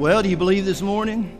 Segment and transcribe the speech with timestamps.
[0.00, 1.36] Well, do you believe this morning?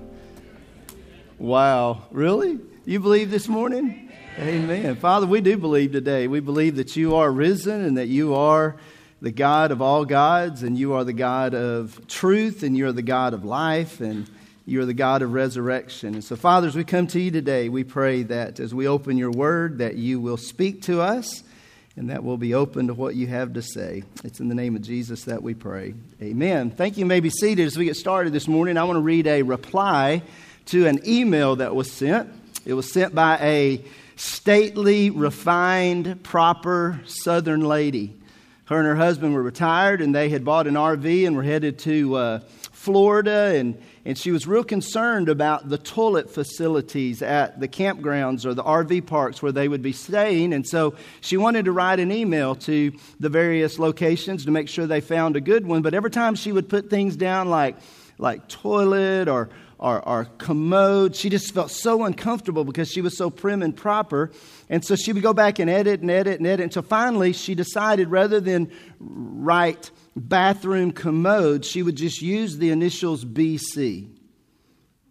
[1.38, 2.58] Wow, really?
[2.84, 4.12] You believe this morning?
[4.38, 4.96] Amen.
[4.96, 6.28] Father, we do believe today.
[6.28, 8.76] We believe that you are risen and that you are
[9.22, 13.00] the God of all gods, and you are the God of truth, and you're the
[13.00, 14.28] God of life, and
[14.66, 16.12] you're the God of resurrection.
[16.12, 19.16] And so, Father, as we come to you today, we pray that as we open
[19.16, 21.44] your word, that you will speak to us
[21.96, 24.04] and that we'll be open to what you have to say.
[24.24, 25.94] It's in the name of Jesus that we pray.
[26.22, 26.70] Amen.
[26.70, 27.00] Thank you.
[27.00, 28.76] you may be seated as we get started this morning.
[28.76, 30.22] I want to read a reply
[30.66, 32.30] to an email that was sent.
[32.64, 33.84] It was sent by a
[34.16, 38.16] stately, refined, proper Southern lady.
[38.66, 41.80] Her and her husband were retired, and they had bought an RV and were headed
[41.80, 42.40] to uh,
[42.80, 43.54] Florida.
[43.54, 48.64] And and she was real concerned about the toilet facilities at the campgrounds or the
[48.64, 50.54] RV parks where they would be staying.
[50.54, 54.86] And so she wanted to write an email to the various locations to make sure
[54.86, 55.82] they found a good one.
[55.82, 57.76] But every time she would put things down like,
[58.16, 63.28] like toilet or, or, or commode, she just felt so uncomfortable because she was so
[63.28, 64.30] prim and proper.
[64.70, 67.54] And so she would go back and edit and edit and edit until finally she
[67.54, 74.08] decided rather than write bathroom commode, she would just use the initials BC.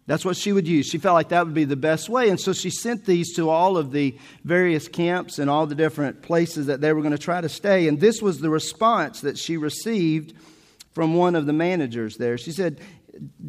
[0.06, 0.86] That's what she would use.
[0.86, 2.30] She felt like that would be the best way.
[2.30, 6.22] And so she sent these to all of the various camps and all the different
[6.22, 7.86] places that they were going to try to stay.
[7.86, 10.34] And this was the response that she received
[10.92, 12.36] from one of the managers there.
[12.38, 12.80] She said,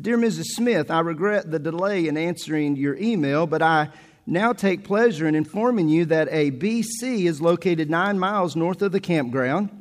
[0.02, 0.46] Dear Mrs.
[0.54, 3.90] Smith, I regret the delay in answering your email, but I
[4.28, 8.92] now take pleasure in informing you that a BC is located nine miles north of
[8.92, 9.72] the campground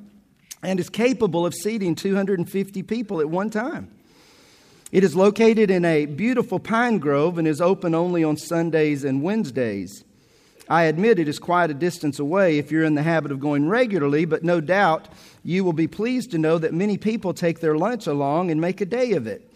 [0.63, 3.91] and is capable of seating 250 people at one time.
[4.93, 9.23] It is located in a beautiful pine grove and is open only on Sundays and
[9.23, 10.05] Wednesdays.
[10.69, 13.69] I admit it is quite a distance away if you're in the habit of going
[13.69, 15.09] regularly, but no doubt
[15.45, 18.81] you will be pleased to know that many people take their lunch along and make
[18.81, 19.49] a day of it.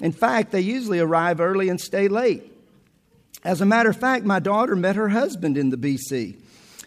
[0.00, 2.44] In fact, they usually arrive early and stay late.
[3.44, 6.40] As a matter of fact, my daughter met her husband in the BC.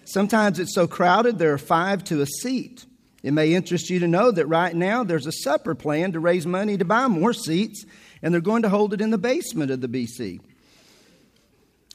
[0.06, 2.86] Sometimes it's so crowded there are five to a seat.
[3.26, 6.46] It may interest you to know that right now there's a supper plan to raise
[6.46, 7.84] money to buy more seats,
[8.22, 10.42] and they're going to hold it in the basement of the BC.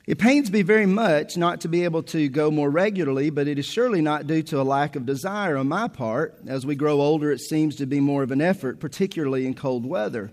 [0.09, 3.61] It pains me very much not to be able to go more regularly, but it
[3.61, 6.37] is surely not due to a lack of desire on my part.
[6.49, 9.87] As we grow older, it seems to be more of an effort, particularly in cold
[9.87, 10.33] weather.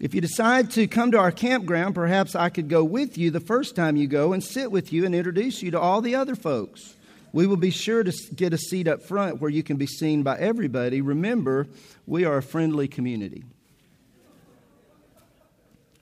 [0.00, 3.38] If you decide to come to our campground, perhaps I could go with you the
[3.38, 6.34] first time you go and sit with you and introduce you to all the other
[6.34, 6.95] folks.
[7.36, 10.22] We will be sure to get a seat up front where you can be seen
[10.22, 11.02] by everybody.
[11.02, 11.66] Remember,
[12.06, 13.44] we are a friendly community.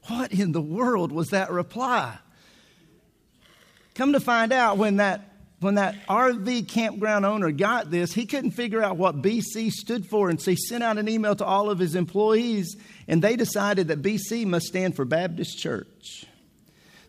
[0.06, 2.18] What in the world was that reply?
[3.96, 5.28] Come to find out, when that,
[5.58, 10.30] when that RV campground owner got this, he couldn't figure out what BC stood for.
[10.30, 12.76] And so he sent out an email to all of his employees,
[13.08, 16.26] and they decided that BC must stand for Baptist Church.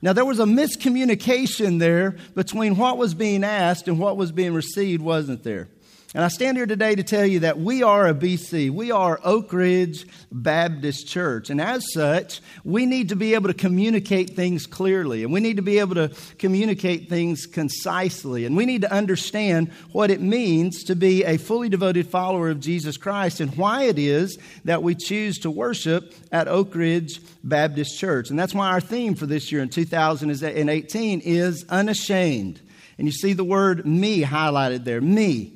[0.05, 4.53] Now, there was a miscommunication there between what was being asked and what was being
[4.53, 5.67] received, wasn't there?
[6.15, 8.71] And I stand here today to tell you that we are a BC.
[8.71, 11.49] We are Oak Ridge Baptist Church.
[11.49, 15.25] And as such, we need to be able to communicate things clearly.
[15.25, 18.45] And we need to be able to communicate things concisely.
[18.45, 22.61] And we need to understand what it means to be a fully devoted follower of
[22.61, 27.99] Jesus Christ and why it is that we choose to worship at Oak Ridge Baptist
[27.99, 28.29] Church.
[28.29, 32.61] And that's why our theme for this year in 2018 is unashamed.
[32.97, 35.54] And you see the word me highlighted there me.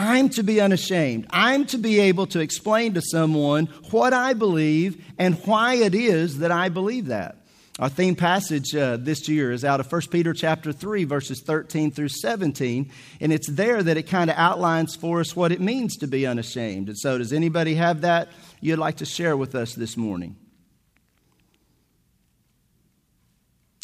[0.00, 1.26] I'm to be unashamed.
[1.28, 6.38] I'm to be able to explain to someone what I believe and why it is
[6.38, 7.36] that I believe that.
[7.78, 11.90] Our theme passage uh, this year is out of 1 Peter chapter 3 verses 13
[11.90, 12.90] through 17
[13.20, 16.26] and it's there that it kind of outlines for us what it means to be
[16.26, 16.88] unashamed.
[16.88, 18.30] And so does anybody have that
[18.62, 20.34] you'd like to share with us this morning?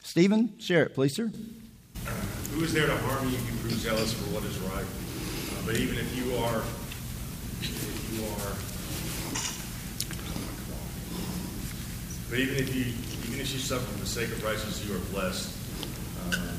[0.03, 1.31] Stephen, share it please sir.
[2.55, 5.06] Who is there to harm you if you prove zealous for what is right?
[5.67, 6.63] But even if you are,
[7.61, 8.55] if you are,
[12.31, 12.95] but even if you,
[13.27, 15.51] even if you suffer for the sake of righteousness, you are blessed.
[16.31, 16.55] Uh,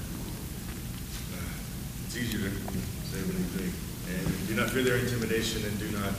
[2.05, 2.55] it's easier to
[3.07, 3.73] say what you think.
[4.11, 6.11] And do not fear their intimidation, and do not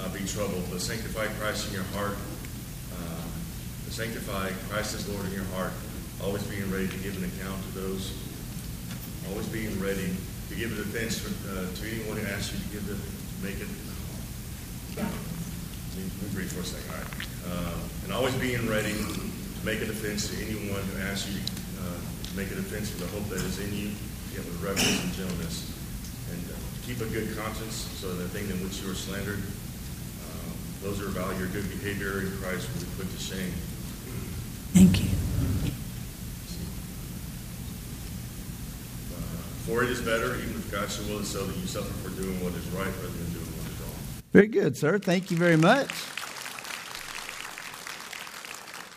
[0.00, 2.16] uh, be troubled, but sanctify Christ in your heart.
[2.96, 3.20] Uh,
[3.90, 5.74] sanctify Christ as Lord in your heart,
[6.24, 8.16] always being ready to give an account to those,
[9.28, 10.16] always being ready
[10.58, 13.62] give a defense for, uh, to anyone who asks you to give the, to make
[13.62, 13.70] it.
[14.98, 16.90] Let me breathe for a second.
[16.90, 17.10] All right.
[17.46, 19.20] Uh, and always being ready to
[19.64, 21.38] make a defense to anyone who asks you
[21.78, 23.90] uh, to make a defense for the hope that is in you,
[24.34, 25.70] yet with reverence and gentleness.
[26.30, 29.38] And uh, keep a good conscience so that the thing in which you are slandered,
[29.38, 30.50] uh,
[30.82, 33.52] those who value your good behavior in Christ will be put to shame.
[34.74, 35.10] Thank you.
[39.14, 42.08] Uh, for it is better, even if God should will so, that you suffer for
[42.20, 44.22] doing what is right rather than doing what is wrong.
[44.32, 44.98] Very good, sir.
[44.98, 45.90] Thank you very much.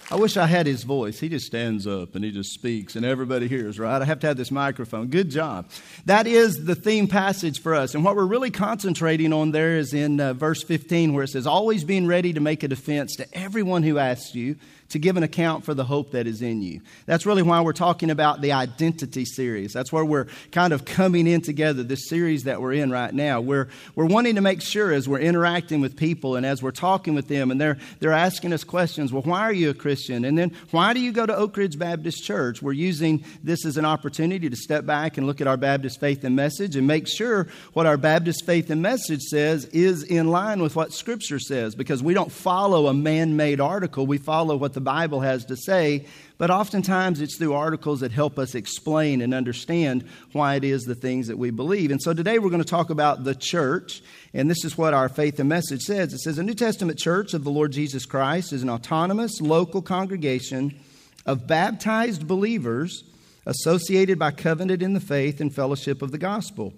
[0.10, 1.20] I wish I had his voice.
[1.20, 4.02] He just stands up and he just speaks, and everybody hears, right?
[4.02, 5.08] I have to have this microphone.
[5.08, 5.70] Good job.
[6.06, 7.94] That is the theme passage for us.
[7.94, 11.48] And what we're really concentrating on there is in uh, verse 15, where it says,
[11.48, 14.58] Always being ready to make a defense to everyone who asks you
[14.92, 16.82] to give an account for the hope that is in you.
[17.06, 19.74] That's really why we're talking about the identity series.
[19.74, 23.42] That's where we're kind of coming in together, this series that we're in right now.
[23.42, 27.16] We're, we're wanting to make sure as we're interacting with people and as we're talking
[27.16, 30.26] with them and they're, they're asking us questions, well, why are you a Christian?
[30.26, 32.62] And then why do you go to Oak Ridge Baptist Church?
[32.62, 36.24] We're using this as an opportunity to step back and look at our Baptist faith
[36.24, 40.62] and message and make sure what our Baptist faith and message says is in line
[40.62, 44.06] with what Scripture says because we don't follow a man made article.
[44.06, 46.07] We follow what the the Bible has to say,
[46.39, 50.95] but oftentimes it's through articles that help us explain and understand why it is the
[50.95, 51.92] things that we believe.
[51.92, 54.01] And so today we're going to talk about the church,
[54.33, 56.13] and this is what our faith and message says.
[56.13, 59.83] It says, A New Testament church of the Lord Jesus Christ is an autonomous local
[59.83, 60.80] congregation
[61.27, 63.04] of baptized believers
[63.45, 66.74] associated by covenant in the faith and fellowship of the gospel.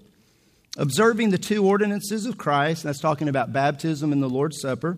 [0.78, 4.98] Observing the two ordinances of Christ, that's talking about baptism and the Lord's Supper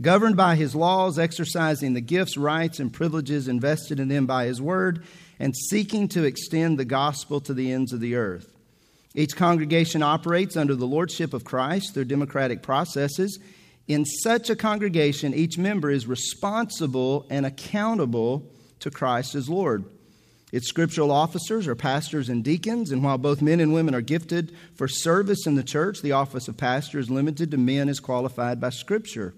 [0.00, 4.60] governed by his laws, exercising the gifts, rights, and privileges invested in them by his
[4.60, 5.04] word,
[5.38, 8.52] and seeking to extend the gospel to the ends of the earth.
[9.14, 13.38] Each congregation operates under the lordship of Christ through democratic processes.
[13.86, 18.50] In such a congregation, each member is responsible and accountable
[18.80, 19.84] to Christ as Lord.
[20.50, 24.54] Its scriptural officers are pastors and deacons, and while both men and women are gifted
[24.74, 28.60] for service in the church, the office of pastor is limited to men as qualified
[28.60, 29.34] by Scripture.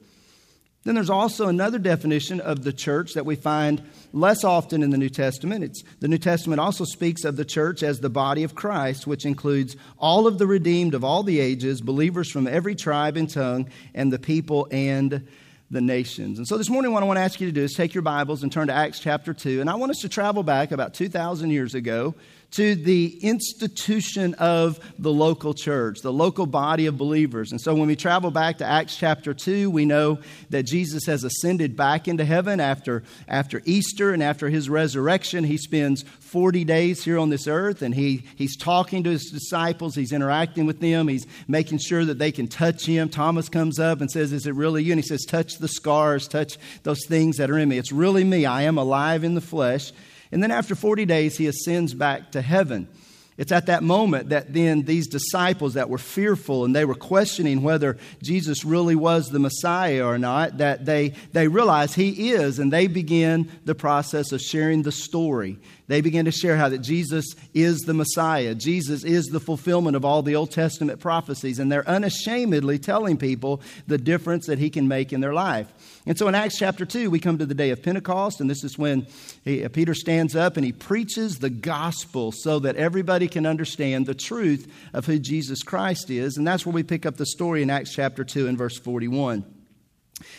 [0.87, 4.97] Then there's also another definition of the church that we find less often in the
[4.97, 5.65] New Testament.
[5.65, 9.27] It's, the New Testament also speaks of the church as the body of Christ, which
[9.27, 13.69] includes all of the redeemed of all the ages, believers from every tribe and tongue,
[13.97, 15.27] and the people and
[15.73, 16.39] the nations.
[16.39, 18.03] And so this morning, what I want to ask you to do is take your
[18.03, 19.61] Bibles and turn to Acts chapter 2.
[19.61, 22.15] And I want us to travel back about 2,000 years ago
[22.53, 27.51] to the institution of the local church, the local body of believers.
[27.51, 30.19] And so when we travel back to Acts chapter 2, we know
[30.51, 35.45] that Jesus has ascended back into heaven after, after Easter and after his resurrection.
[35.45, 39.95] He spends 40 days here on this earth and he, he's talking to his disciples,
[39.95, 43.09] he's interacting with them, he's making sure that they can touch him.
[43.09, 44.93] Thomas comes up and says, Is it really you?
[44.93, 47.79] And he says, Touch the scars, touch those things that are in me.
[47.79, 48.47] It's really me.
[48.47, 49.93] I am alive in the flesh.
[50.33, 52.89] And then after 40 days, he ascends back to heaven.
[53.39, 57.63] It's at that moment that then these disciples that were fearful and they were questioning
[57.63, 62.73] whether Jesus really was the Messiah or not, that they, they realize he is, and
[62.73, 65.59] they begin the process of sharing the story.
[65.89, 68.55] They begin to share how that Jesus is the Messiah.
[68.55, 73.61] Jesus is the fulfillment of all the Old Testament prophecies, and they're unashamedly telling people
[73.87, 75.73] the difference that he can make in their life.
[76.05, 78.65] And so in Acts chapter 2, we come to the day of Pentecost, and this
[78.65, 79.07] is when
[79.45, 84.15] he, Peter stands up and he preaches the gospel so that everybody can understand the
[84.15, 86.37] truth of who Jesus Christ is.
[86.37, 89.45] And that's where we pick up the story in Acts chapter 2 and verse 41.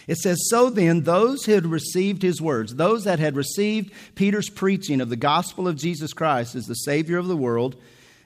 [0.08, 4.50] It says, So then, those who had received his words, those that had received Peter's
[4.50, 7.76] preaching of the gospel of Jesus Christ as the Savior of the world,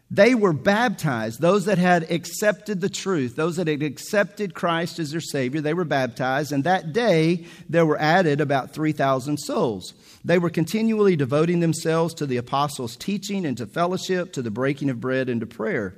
[0.10, 1.40] they were baptized.
[1.40, 5.74] Those that had accepted the truth, those that had accepted Christ as their Savior, they
[5.74, 6.52] were baptized.
[6.52, 9.94] And that day, there were added about 3,000 souls.
[10.24, 14.90] They were continually devoting themselves to the apostles' teaching and to fellowship, to the breaking
[14.90, 15.96] of bread and to prayer.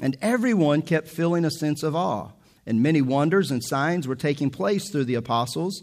[0.00, 2.30] And everyone kept feeling a sense of awe.
[2.66, 5.82] And many wonders and signs were taking place through the apostles.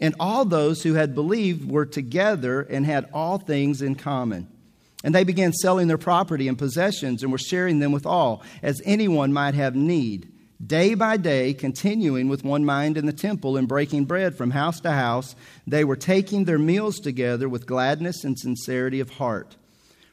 [0.00, 4.48] And all those who had believed were together and had all things in common.
[5.02, 8.80] And they began selling their property and possessions and were sharing them with all, as
[8.84, 10.32] anyone might have need.
[10.64, 14.80] Day by day, continuing with one mind in the temple and breaking bread from house
[14.80, 15.34] to house,
[15.66, 19.56] they were taking their meals together with gladness and sincerity of heart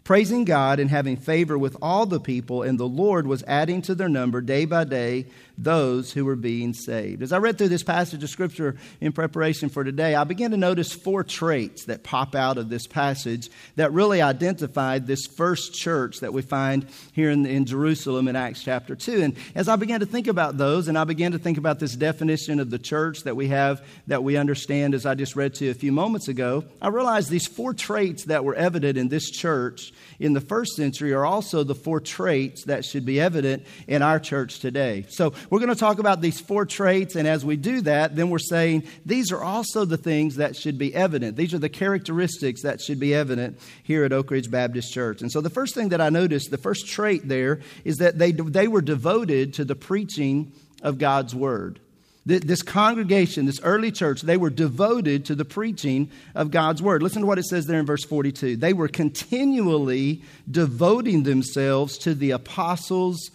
[0.04, 3.96] praising God and having favor with all the people, and the Lord was adding to
[3.96, 5.28] their number day by day
[5.58, 7.22] those who were being saved.
[7.22, 10.58] As I read through this passage of Scripture in preparation for today, I began to
[10.58, 16.22] notice four traits that pop out of this passage that really identified this first church
[16.22, 19.22] that we find here in, in Jerusalem in Acts chapter 2.
[19.22, 21.96] And as I began to think about those, and I began to think about this
[21.96, 25.66] definition of the church that we have, that we understand as I just read to
[25.66, 29.30] you a few moments ago, I realized these four traits that were evident in this
[29.30, 34.02] church in the first century are also the four traits that should be evident in
[34.02, 35.06] our church today.
[35.10, 38.30] So we're going to talk about these four traits, and as we do that, then
[38.30, 41.38] we're saying these are also the things that should be evident.
[41.38, 45.22] These are the characteristics that should be evident here at Oak Ridge Baptist Church.
[45.22, 48.32] And so the first thing that I noticed, the first trait there, is that they,
[48.32, 51.80] they were devoted to the preaching of God's Word.
[52.24, 57.02] This congregation, this early church, they were devoted to the preaching of God's word.
[57.02, 58.58] Listen to what it says there in verse 42.
[58.58, 63.32] They were continually devoting themselves to the apostles'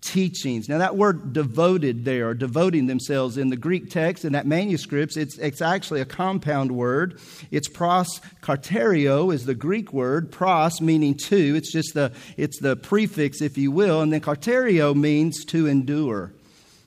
[0.00, 0.68] teachings.
[0.68, 5.16] Now, that word devoted there, or devoting themselves in the Greek text, in that manuscripts,
[5.16, 7.20] it's, it's actually a compound word.
[7.52, 11.54] It's pros karterio is the Greek word, pros meaning to.
[11.54, 16.32] It's just the, it's the prefix, if you will, and then karterio means to endure.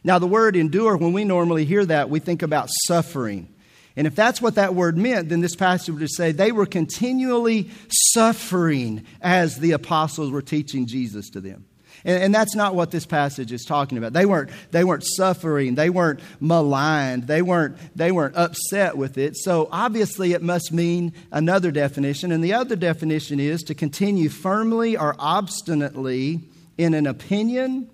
[0.03, 3.53] Now, the word endure, when we normally hear that, we think about suffering.
[3.97, 7.71] And if that's what that word meant, then this passage would say they were continually
[7.89, 11.65] suffering as the apostles were teaching Jesus to them.
[12.05, 14.13] And, and, that's not what this passage is talking about.
[14.13, 19.35] They weren't, they weren't suffering, they weren't maligned, they weren't, they weren't upset with it.
[19.35, 22.31] So obviously, it must mean another definition.
[22.31, 26.41] And the other definition is to continue firmly or obstinately
[26.77, 27.89] in an opinion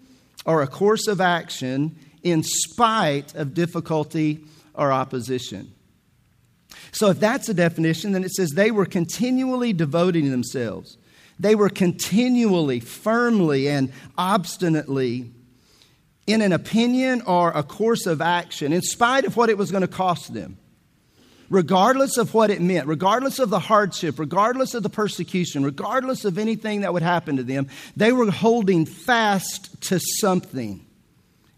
[0.46, 5.72] or a course of action in spite of difficulty or opposition.
[6.92, 10.98] So, if that's a definition, then it says they were continually devoting themselves.
[11.40, 15.32] They were continually, firmly, and obstinately
[16.26, 19.82] in an opinion or a course of action, in spite of what it was going
[19.82, 20.58] to cost them
[21.54, 26.40] regardless of what it meant, regardless of the hardship, regardless of the persecution, regardless of
[26.40, 30.84] anything that would happen to them, they were holding fast to something.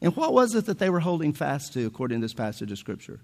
[0.02, 2.78] And what was it that they were holding fast to, according to this passage of
[2.78, 3.22] Scripture?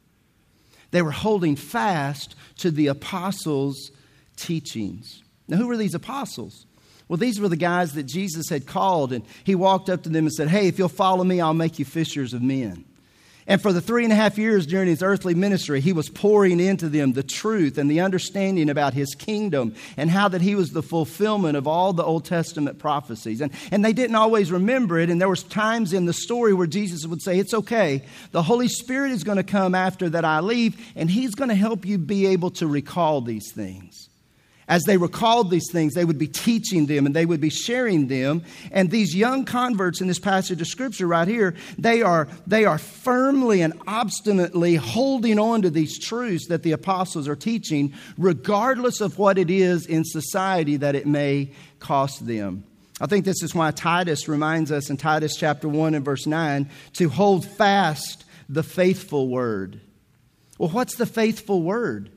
[0.92, 3.92] They were holding fast to the apostles'
[4.38, 5.24] teachings.
[5.50, 6.66] Now, who were these apostles?
[7.10, 10.24] Well, these were the guys that Jesus had called, and he walked up to them
[10.24, 12.86] and said, Hey, if you'll follow me, I'll make you fishers of men.
[13.48, 16.60] And for the three and a half years during his earthly ministry, he was pouring
[16.60, 20.72] into them the truth and the understanding about his kingdom and how that he was
[20.72, 23.42] the fulfillment of all the Old Testament prophecies.
[23.42, 25.10] And, and they didn't always remember it.
[25.10, 28.04] And there was times in the story where Jesus would say, It's okay.
[28.32, 31.56] The Holy Spirit is going to come after that I leave, and he's going to
[31.56, 34.11] help you be able to recall these things
[34.72, 38.08] as they recalled these things, they would be teaching them and they would be sharing
[38.08, 38.42] them.
[38.72, 42.78] And these young converts in this passage of scripture right here, they are, they are
[42.78, 49.20] firmly and obstinately holding on to these truths that the apostles are teaching, regardless of
[49.20, 52.64] what it is in society that it may cost them.
[53.02, 56.70] I think this is why Titus reminds us in Titus chapter 1 and verse 9
[56.94, 59.82] to hold fast the faithful word.
[60.58, 62.10] Well, what's the faithful word?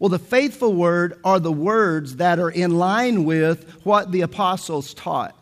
[0.00, 4.94] Well, the faithful word are the words that are in line with what the apostles
[4.94, 5.36] taught.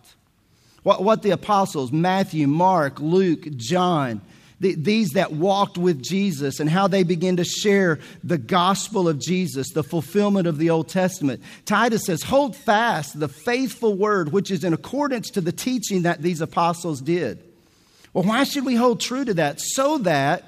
[0.83, 4.21] What, what the apostles, Matthew, Mark, Luke, John,
[4.59, 9.21] the, these that walked with Jesus and how they begin to share the gospel of
[9.21, 11.41] Jesus, the fulfillment of the Old Testament.
[11.65, 16.21] Titus says, Hold fast the faithful word which is in accordance to the teaching that
[16.21, 17.45] these apostles did.
[18.13, 19.61] Well, why should we hold true to that?
[19.61, 20.43] So that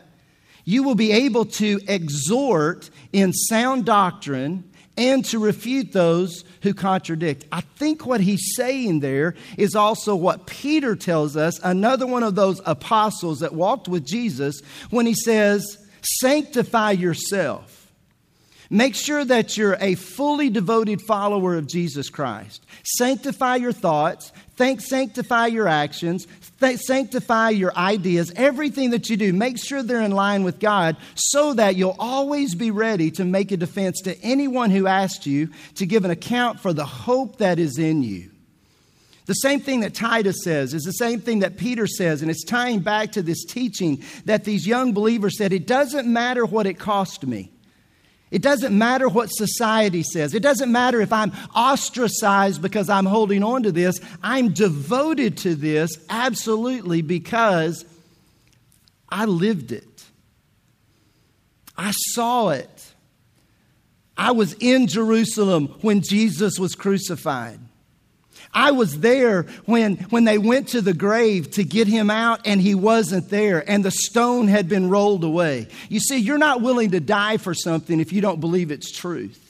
[0.64, 4.64] you will be able to exhort in sound doctrine
[4.96, 7.46] and to refute those who contradict.
[7.50, 12.34] I think what he's saying there is also what Peter tells us, another one of
[12.34, 17.79] those apostles that walked with Jesus, when he says, Sanctify yourself.
[18.72, 22.64] Make sure that you're a fully devoted follower of Jesus Christ.
[22.84, 26.26] Sanctify your thoughts, Thank, sanctify your actions,
[26.60, 29.32] sanctify your ideas, everything that you do.
[29.32, 33.52] Make sure they're in line with God so that you'll always be ready to make
[33.52, 37.58] a defense to anyone who asks you to give an account for the hope that
[37.58, 38.30] is in you.
[39.24, 42.44] The same thing that Titus says is the same thing that Peter says, and it's
[42.44, 46.78] tying back to this teaching that these young believers said it doesn't matter what it
[46.78, 47.50] cost me.
[48.30, 50.34] It doesn't matter what society says.
[50.34, 54.00] It doesn't matter if I'm ostracized because I'm holding on to this.
[54.22, 57.84] I'm devoted to this absolutely because
[59.08, 59.84] I lived it.
[61.76, 62.94] I saw it.
[64.16, 67.58] I was in Jerusalem when Jesus was crucified.
[68.52, 72.60] I was there when, when they went to the grave to get him out and
[72.60, 75.68] he wasn't there and the stone had been rolled away.
[75.88, 79.49] You see, you're not willing to die for something if you don't believe it's truth.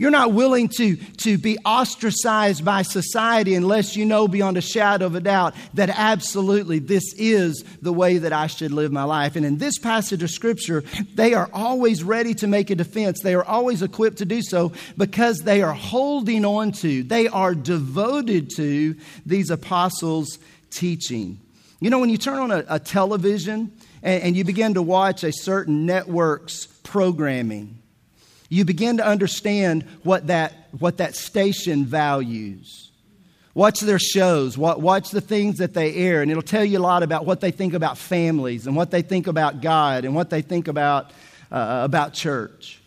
[0.00, 5.04] You're not willing to, to be ostracized by society unless you know beyond a shadow
[5.04, 9.36] of a doubt that absolutely this is the way that I should live my life.
[9.36, 10.84] And in this passage of Scripture,
[11.16, 13.20] they are always ready to make a defense.
[13.20, 17.54] They are always equipped to do so because they are holding on to, they are
[17.54, 20.38] devoted to these apostles'
[20.70, 21.38] teaching.
[21.78, 23.70] You know, when you turn on a, a television
[24.02, 27.79] and, and you begin to watch a certain network's programming,
[28.50, 32.90] you begin to understand what that, what that station values.
[33.54, 37.02] Watch their shows, watch the things that they air, and it'll tell you a lot
[37.02, 40.42] about what they think about families and what they think about God and what they
[40.42, 41.10] think about,
[41.50, 42.79] uh, about church.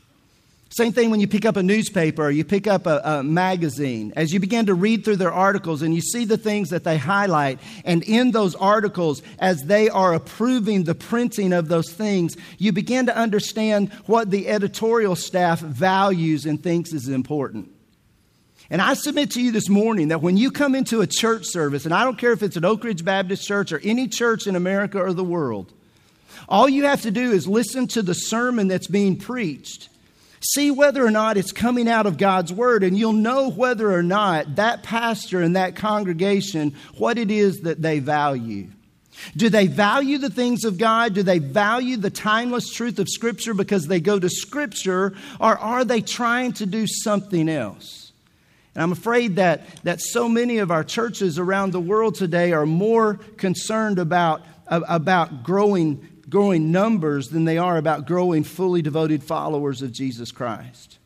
[0.74, 4.12] Same thing when you pick up a newspaper or you pick up a, a, magazine.
[4.16, 6.98] As you begin to read through their articles and you see the things that they
[6.98, 12.72] highlight, and in those articles, as they are approving the printing of those things, you
[12.72, 17.70] begin to understand what the editorial staff values and thinks is important.
[18.72, 21.86] And I submit to you this morning that when you come into a church service,
[21.86, 24.56] and I don't care if it's an Oak Ridge Baptist Church or any church in
[24.56, 25.72] America or the world,
[26.50, 29.90] all you have to do is listen to the sermon that's being preached
[30.46, 34.04] See whether or not it's coming out of God's word, and you'll know whether or
[34.04, 38.68] not that pastor and that congregation, what it is that they value.
[39.38, 41.14] Do they value the things of God?
[41.14, 45.86] Do they value the timeless truth of Scripture because they go to Scripture, or are
[45.86, 48.12] they trying to do something else?
[48.76, 52.66] And I'm afraid that, that so many of our churches around the world today are
[52.66, 59.84] more concerned about, about growing growing numbers than they are about growing fully devoted followers
[59.84, 60.98] of Jesus Christ.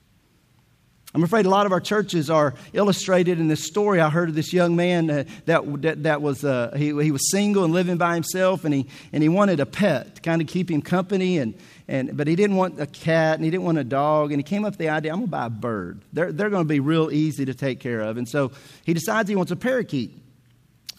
[1.13, 4.00] I'm afraid a lot of our churches are illustrated in this story.
[4.00, 7.29] I heard of this young man uh, that, that, that, was, uh, he, he was
[7.29, 10.48] single and living by himself, and he, and he wanted a pet to kind of
[10.48, 11.55] keep him company, and,
[11.89, 14.43] and, but he didn't want a cat and he didn't want a dog, and he
[14.43, 16.00] came up with the idea I'm going to buy a bird.
[16.13, 18.15] They're, they're going to be real easy to take care of.
[18.15, 18.53] And so
[18.86, 20.24] he decides he wants a parakeet.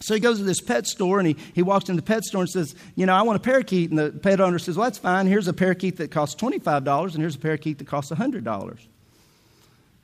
[0.01, 2.41] So he goes to this pet store and he, he walks in the pet store
[2.41, 3.89] and says, You know, I want a parakeet.
[3.89, 5.27] And the pet owner says, Well, that's fine.
[5.27, 8.69] Here's a parakeet that costs $25 and here's a parakeet that costs $100.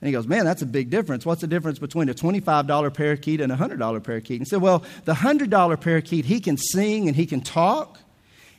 [0.00, 1.24] And he goes, Man, that's a big difference.
[1.24, 4.36] What's the difference between a $25 parakeet and a $100 parakeet?
[4.36, 7.98] And he said, Well, the $100 parakeet, he can sing and he can talk.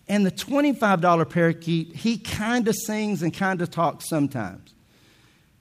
[0.10, 4.74] And the $25 parakeet, he kind of sings and kind of talks sometimes.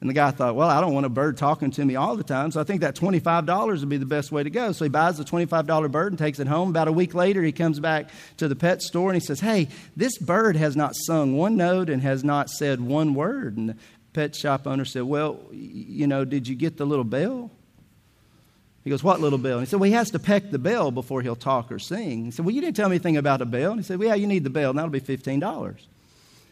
[0.00, 2.23] And the guy thought, well, I don't want a bird talking to me all the
[2.23, 4.73] time, so I think that $25 would be the best way to go.
[4.73, 6.68] So he buys the $25 bird and takes it home.
[6.68, 9.68] About a week later, he comes back to the pet store and he says, hey,
[9.97, 13.56] this bird has not sung one note and has not said one word.
[13.56, 13.76] And the
[14.12, 17.50] pet shop owner said, well, you know, did you get the little bell?
[18.84, 19.58] He goes, What little bell?
[19.58, 22.26] And he said, Well, he has to peck the bell before he'll talk or sing.
[22.26, 23.73] He said, Well, you didn't tell me anything about a bell.
[23.73, 25.76] And he said, Well, yeah, you need the bell, and that'll be $15.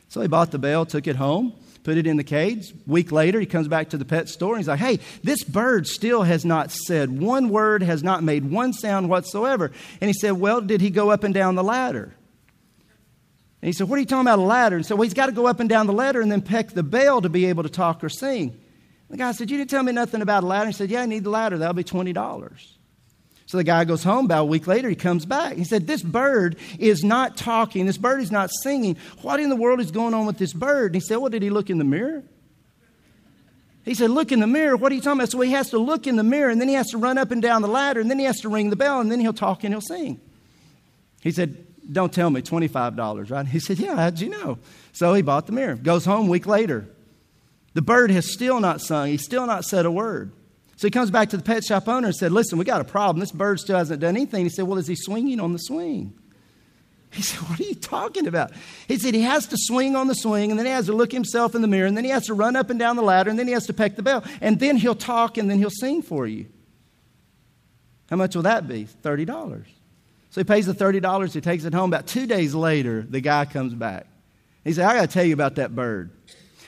[0.09, 1.53] So he bought the bell, took it home
[1.85, 2.73] put it in the cage.
[2.87, 5.87] Week later, he comes back to the pet store and he's like, hey, this bird
[5.87, 9.71] still has not said one word, has not made one sound whatsoever.
[10.01, 12.15] And he said, well, did he go up and down the ladder?
[13.61, 14.77] And he said, what are you talking about a ladder?
[14.77, 16.71] And so, well, he's got to go up and down the ladder and then peck
[16.71, 18.59] the bell to be able to talk or sing.
[19.11, 20.67] The guy said, you didn't tell me nothing about a ladder.
[20.67, 21.59] He said, yeah, I need the ladder.
[21.59, 22.75] That'll be $20.
[23.55, 24.25] So the guy goes home.
[24.25, 25.55] About a week later, he comes back.
[25.55, 27.87] He said, This bird is not talking.
[27.87, 28.97] This bird is not singing.
[29.23, 30.87] What in the world is going on with this bird?
[30.87, 32.25] And he said, Well, did he look in the mirror?
[33.85, 34.77] He said, Look in the mirror.
[34.77, 35.31] What are you talking about?
[35.31, 37.31] So he has to look in the mirror, and then he has to run up
[37.31, 39.33] and down the ladder, and then he has to ring the bell, and then he'll
[39.33, 40.21] talk and he'll sing.
[41.21, 43.47] He said, Don't tell me, $25, right?
[43.47, 44.59] He said, Yeah, how'd you know?
[44.91, 45.77] So he bought the mirror.
[45.77, 46.89] Goes home a week later.
[47.75, 49.11] The bird has still not sung.
[49.11, 50.33] He's still not said a word.
[50.77, 52.85] So he comes back to the pet shop owner and said, Listen, we got a
[52.85, 53.21] problem.
[53.21, 54.45] This bird still hasn't done anything.
[54.45, 56.13] He said, Well, is he swinging on the swing?
[57.13, 58.53] He said, What are you talking about?
[58.89, 61.13] He said, He has to swing on the swing, and then he has to look
[61.13, 63.31] himself in the mirror, and then he has to run up and down the ladder,
[63.31, 65.71] and then he has to peck the bell, and then he'll talk, and then he'll
[65.71, 66.47] sing for you.
[68.11, 68.87] How much will that be?
[69.03, 69.65] $30.
[70.31, 71.91] So he pays the $30, he takes it home.
[71.91, 74.09] About two days later, the guy comes back.
[74.65, 76.11] He said, I got to tell you about that bird.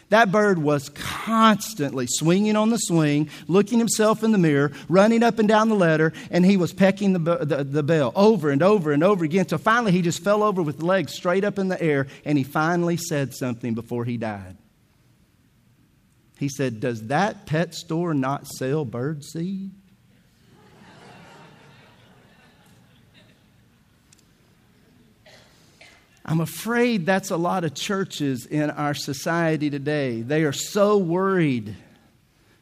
[0.09, 5.41] That bird was constantly swinging on the swing, looking himself in the mirror, running up
[5.41, 8.93] and down the ladder, and he was pecking the, the, the, bell over and over
[8.93, 9.49] and over again.
[9.49, 12.45] So finally, he just fell over with legs straight up in the air, and he
[12.45, 14.57] finally said something before he died.
[16.39, 19.73] He said, Does that pet store not sell bird seed?
[26.29, 30.23] I'm afraid that's a lot of churches in our society today.
[30.23, 31.77] They are so worried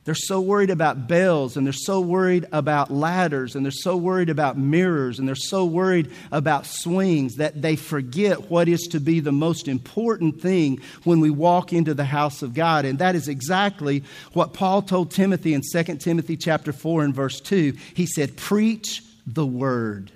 [0.04, 4.28] They're so worried about bells and they're so worried about ladders and they're so worried
[4.28, 9.20] about mirrors and they're so worried about swings that they forget what is to be
[9.20, 12.84] the most important thing when we walk into the house of God.
[12.84, 17.40] And that is exactly what Paul told Timothy in 2 Timothy chapter 4 and verse
[17.40, 17.72] 2.
[17.94, 20.12] He said, "Preach the word."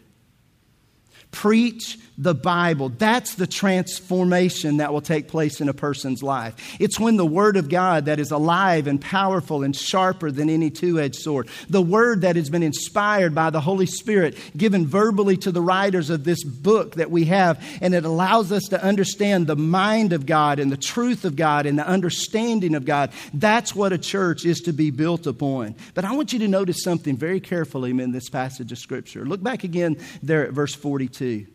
[1.30, 2.88] Preach the Bible.
[2.88, 6.76] That's the transformation that will take place in a person's life.
[6.80, 10.68] It's when the Word of God that is alive and powerful and sharper than any
[10.68, 15.36] two edged sword, the Word that has been inspired by the Holy Spirit, given verbally
[15.38, 19.46] to the writers of this book that we have, and it allows us to understand
[19.46, 23.12] the mind of God and the truth of God and the understanding of God.
[23.32, 25.76] That's what a church is to be built upon.
[25.94, 29.24] But I want you to notice something very carefully in this passage of Scripture.
[29.24, 31.46] Look back again there at verse 42.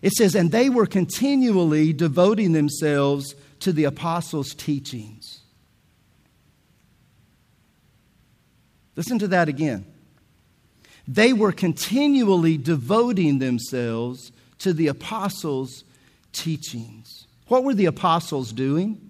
[0.00, 5.40] It says, and they were continually devoting themselves to the apostles' teachings.
[8.94, 9.86] Listen to that again.
[11.06, 15.84] They were continually devoting themselves to the apostles'
[16.32, 17.26] teachings.
[17.46, 19.00] What were the apostles doing?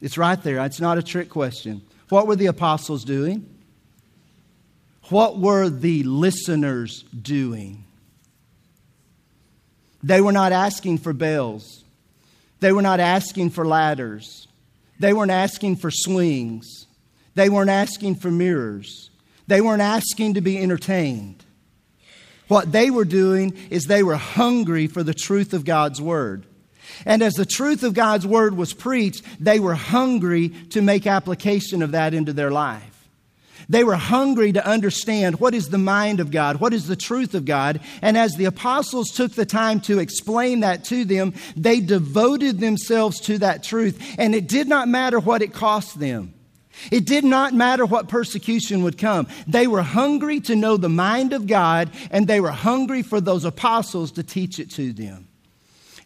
[0.00, 0.64] It's right there.
[0.64, 1.82] It's not a trick question.
[2.08, 3.48] What were the apostles doing?
[5.08, 7.84] What were the listeners doing?
[10.04, 11.82] They were not asking for bells.
[12.60, 14.46] They were not asking for ladders.
[15.00, 16.86] They weren't asking for swings.
[17.34, 19.08] They weren't asking for mirrors.
[19.46, 21.42] They weren't asking to be entertained.
[22.48, 26.44] What they were doing is they were hungry for the truth of God's word.
[27.06, 31.80] And as the truth of God's word was preached, they were hungry to make application
[31.80, 32.93] of that into their life.
[33.68, 37.34] They were hungry to understand what is the mind of God, what is the truth
[37.34, 37.80] of God.
[38.02, 43.20] And as the apostles took the time to explain that to them, they devoted themselves
[43.22, 44.14] to that truth.
[44.18, 46.34] And it did not matter what it cost them.
[46.90, 49.28] It did not matter what persecution would come.
[49.46, 53.44] They were hungry to know the mind of God, and they were hungry for those
[53.44, 55.28] apostles to teach it to them.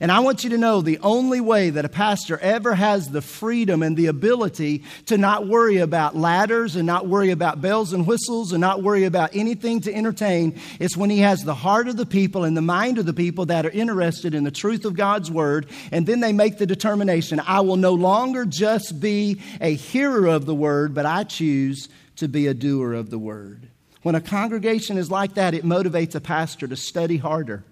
[0.00, 3.20] And I want you to know the only way that a pastor ever has the
[3.20, 8.06] freedom and the ability to not worry about ladders and not worry about bells and
[8.06, 11.96] whistles and not worry about anything to entertain is when he has the heart of
[11.96, 14.94] the people and the mind of the people that are interested in the truth of
[14.94, 15.66] God's word.
[15.90, 20.46] And then they make the determination I will no longer just be a hearer of
[20.46, 23.68] the word, but I choose to be a doer of the word.
[24.02, 27.64] When a congregation is like that, it motivates a pastor to study harder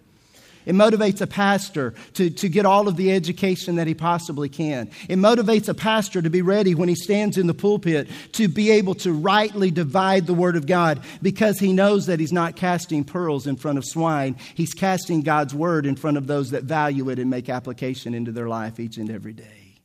[0.67, 4.91] it motivates a pastor to, to get all of the education that he possibly can.
[5.09, 8.73] It motivates a pastor to be ready when he stands in the pulpit to be
[8.73, 13.05] able to rightly divide the Word of God because he knows that he's not casting
[13.05, 14.37] pearls in front of swine.
[14.55, 18.33] He's casting God's Word in front of those that value it and make application into
[18.33, 19.79] their life each and every day.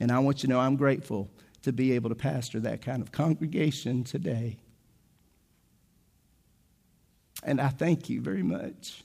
[0.00, 1.30] And I want you to know I'm grateful
[1.62, 4.56] to be able to pastor that kind of congregation today.
[7.44, 9.04] And I thank you very much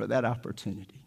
[0.00, 1.02] for that opportunity.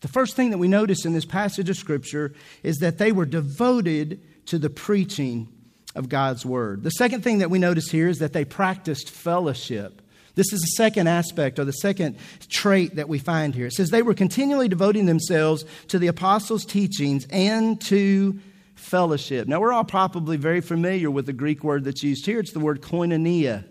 [0.00, 2.32] The first thing that we notice in this passage of Scripture
[2.62, 5.48] is that they were devoted to the preaching
[5.96, 6.84] of God's Word.
[6.84, 10.02] The second thing that we notice here is that they practiced fellowship.
[10.36, 12.16] This is the second aspect or the second
[12.48, 13.66] trait that we find here.
[13.66, 18.38] It says they were continually devoting themselves to the apostles' teachings and to
[18.76, 19.48] fellowship.
[19.48, 22.38] Now, we're all probably very familiar with the Greek word that's used here.
[22.38, 23.64] It's the word koinonia.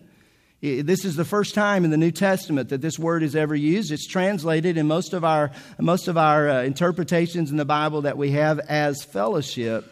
[0.61, 3.91] This is the first time in the New Testament that this word is ever used.
[3.91, 8.15] It's translated in most of our, most of our uh, interpretations in the Bible that
[8.15, 9.91] we have as fellowship.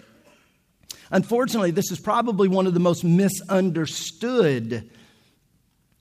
[1.10, 4.92] Unfortunately, this is probably one of the most misunderstood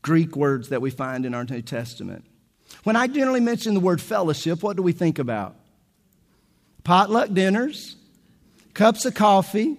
[0.02, 2.26] Greek words that we find in our New Testament.
[2.84, 5.56] When I generally mention the word fellowship, what do we think about?
[6.84, 7.96] Potluck dinners,
[8.74, 9.78] cups of coffee,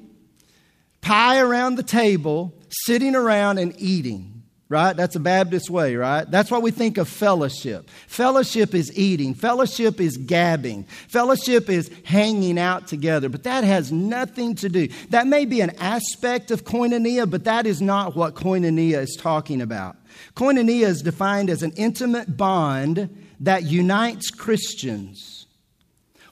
[1.01, 4.38] pie around the table, sitting around and eating
[4.69, 4.95] right?
[4.95, 6.29] That's a Baptist way, right?
[6.29, 7.89] That's what we think of fellowship.
[8.07, 14.53] Fellowship is eating, fellowship is gabbing, fellowship is hanging out together, but that has nothing
[14.55, 14.87] to do.
[15.09, 19.59] That may be an aspect of koinonia, but that is not what koinonia is talking
[19.61, 19.97] about.
[20.35, 25.47] Koinonia is defined as an intimate bond that unites Christians.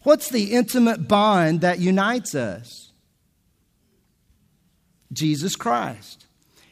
[0.04, 2.92] What's the intimate bond that unites us?
[5.12, 6.27] Jesus Christ.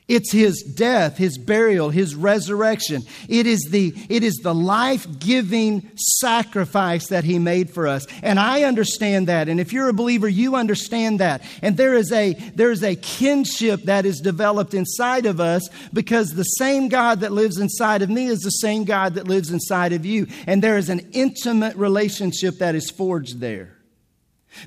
[0.08, 3.02] It's his death, his burial, his resurrection.
[3.28, 8.06] It is the, it is the life giving sacrifice that he made for us.
[8.22, 9.50] And I understand that.
[9.50, 11.41] And if you're a believer, you understand that.
[11.63, 16.30] And there is a, there is a kinship that is developed inside of us because
[16.30, 19.91] the same God that lives inside of me is the same God that lives inside
[19.91, 20.28] of you.
[20.46, 23.75] And there is an intimate relationship that is forged there.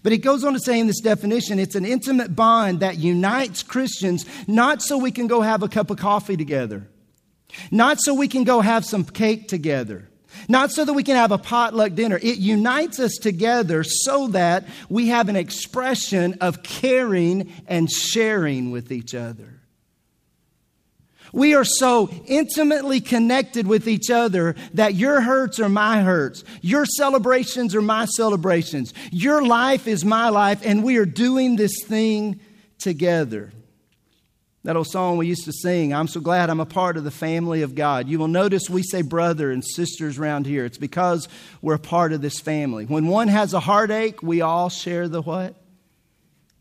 [0.02, 3.62] But it goes on to say in this definition, it's an intimate bond that unites
[3.62, 6.86] Christians not so we can go have a cup of coffee together,
[7.70, 10.08] not so we can go have some cake together,
[10.48, 12.18] not so that we can have a potluck dinner.
[12.22, 18.92] It unites us together so that we have an expression of caring and sharing with
[18.92, 19.57] each other.
[21.32, 26.86] We are so intimately connected with each other that your hurts are my hurts, your
[26.86, 32.40] celebrations are my celebrations, your life is my life, and we are doing this thing
[32.78, 33.52] together.
[34.64, 37.10] That old song we used to sing, I'm so glad I'm a part of the
[37.10, 38.08] family of God.
[38.08, 40.64] You will notice we say brother and sisters around here.
[40.64, 41.28] It's because
[41.62, 42.84] we're a part of this family.
[42.84, 45.54] When one has a heartache, we all share the what?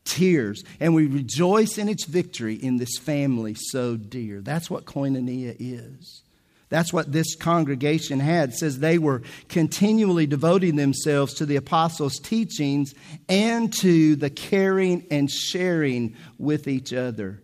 [0.07, 4.41] Tears, and we rejoice in its victory in this family so dear.
[4.41, 6.23] That's what koinonia is.
[6.69, 8.49] That's what this congregation had.
[8.49, 12.93] It says they were continually devoting themselves to the apostles' teachings
[13.29, 17.41] and to the caring and sharing with each other.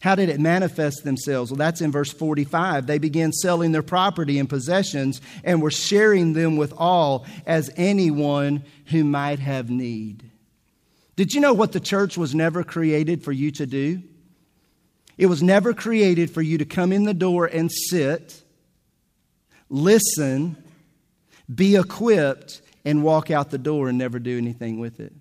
[0.00, 1.50] How did it manifest themselves?
[1.50, 2.86] Well, that's in verse 45.
[2.86, 8.62] They began selling their property and possessions and were sharing them with all as anyone
[8.86, 10.22] who might have need.
[11.16, 14.02] Did you know what the church was never created for you to do?
[15.16, 18.42] It was never created for you to come in the door and sit,
[19.70, 20.62] listen,
[21.52, 25.12] be equipped, and walk out the door and never do anything with it.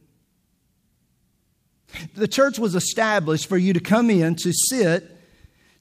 [2.13, 5.14] The church was established for you to come in, to sit,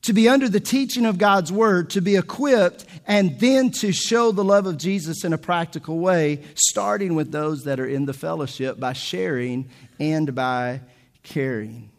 [0.05, 4.33] to be under the teaching of God's word, to be equipped, and then to show
[4.33, 8.13] the love of Jesus in a practical way, starting with those that are in the
[8.13, 10.81] fellowship by sharing and by
[11.23, 11.91] caring.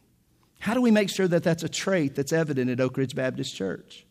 [0.60, 3.56] How do we make sure that that's a trait that's evident at Oak Ridge Baptist
[3.56, 4.05] Church?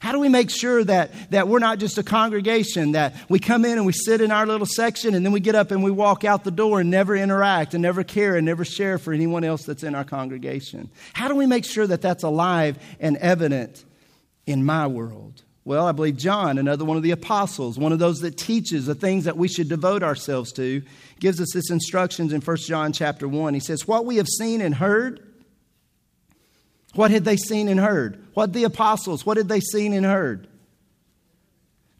[0.00, 3.66] How do we make sure that, that we're not just a congregation, that we come
[3.66, 5.90] in and we sit in our little section and then we get up and we
[5.90, 9.44] walk out the door and never interact and never care and never share for anyone
[9.44, 10.88] else that's in our congregation?
[11.12, 13.84] How do we make sure that that's alive and evident
[14.46, 15.42] in my world?
[15.66, 18.94] Well, I believe John, another one of the apostles, one of those that teaches the
[18.94, 20.80] things that we should devote ourselves to,
[21.18, 23.52] gives us this instructions in 1 John chapter 1.
[23.52, 25.29] He says, What we have seen and heard,
[26.94, 28.22] what had they seen and heard?
[28.34, 30.48] What the apostles, what had they seen and heard?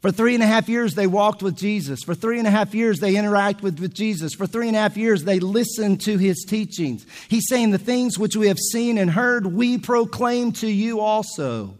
[0.01, 2.01] For three and a half years, they walked with Jesus.
[2.03, 4.33] For three and a half years, they interacted with, with Jesus.
[4.33, 7.05] For three and a half years, they listened to his teachings.
[7.29, 11.75] He's saying, The things which we have seen and heard, we proclaim to you also.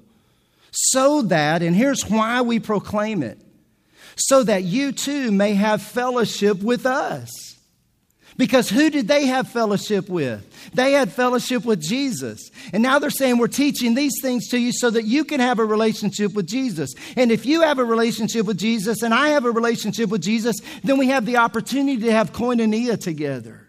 [0.72, 3.40] So that, and here's why we proclaim it,
[4.16, 7.51] so that you too may have fellowship with us.
[8.38, 10.48] Because who did they have fellowship with?
[10.74, 12.50] They had fellowship with Jesus.
[12.74, 15.60] And now they're saying, We're teaching these things to you so that you can have
[15.60, 16.94] a relationship with Jesus.
[17.16, 20.58] And if you have a relationship with Jesus and I have a relationship with Jesus,
[20.84, 23.68] then we have the opportunity to have koinonia together.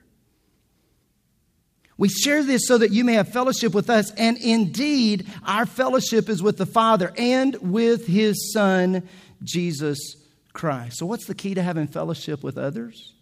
[1.99, 4.11] We share this so that you may have fellowship with us.
[4.13, 9.09] And indeed, our fellowship is with the Father and with His Son,
[9.45, 10.17] Jesus
[10.53, 10.99] Christ.
[10.99, 13.13] So, what's the key to having fellowship with others?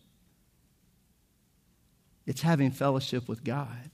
[2.30, 3.90] It's having fellowship with God.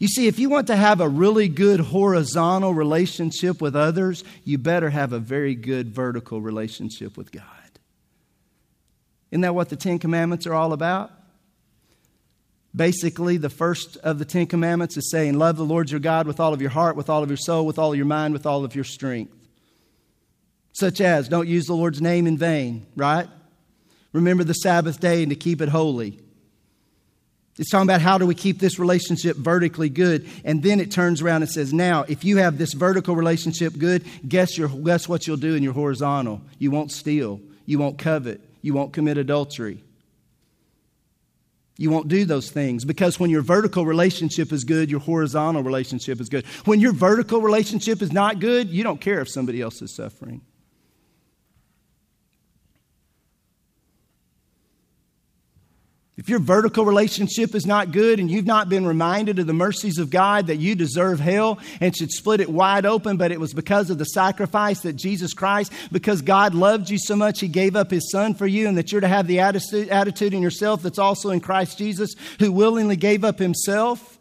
[0.00, 4.58] You see, if you want to have a really good horizontal relationship with others, you
[4.58, 7.44] better have a very good vertical relationship with God.
[9.30, 11.12] Isn't that what the Ten Commandments are all about?
[12.74, 16.40] Basically, the first of the Ten Commandments is saying, Love the Lord your God with
[16.40, 18.46] all of your heart, with all of your soul, with all of your mind, with
[18.46, 19.36] all of your strength.
[20.72, 23.28] Such as, don't use the Lord's name in vain, right?
[24.12, 26.20] Remember the Sabbath day and to keep it holy.
[27.58, 30.26] It's talking about how do we keep this relationship vertically good.
[30.44, 34.04] And then it turns around and says, now, if you have this vertical relationship good,
[34.26, 36.40] guess, your, guess what you'll do in your horizontal?
[36.58, 37.40] You won't steal.
[37.66, 38.40] You won't covet.
[38.62, 39.84] You won't commit adultery.
[41.76, 46.20] You won't do those things because when your vertical relationship is good, your horizontal relationship
[46.20, 46.46] is good.
[46.64, 50.42] When your vertical relationship is not good, you don't care if somebody else is suffering.
[56.18, 59.96] If your vertical relationship is not good and you've not been reminded of the mercies
[59.96, 63.54] of God that you deserve hell and should split it wide open, but it was
[63.54, 67.76] because of the sacrifice that Jesus Christ, because God loved you so much, He gave
[67.76, 70.98] up His Son for you, and that you're to have the attitude, in yourself that's
[70.98, 74.18] also in Christ Jesus, who willingly gave up Himself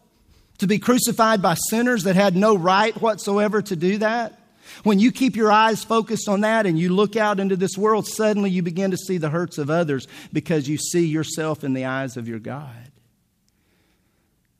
[0.59, 4.39] to be crucified by sinners that had no right whatsoever to do that.
[4.83, 8.07] When you keep your eyes focused on that and you look out into this world,
[8.07, 11.85] suddenly you begin to see the hurts of others because you see yourself in the
[11.85, 12.91] eyes of your God.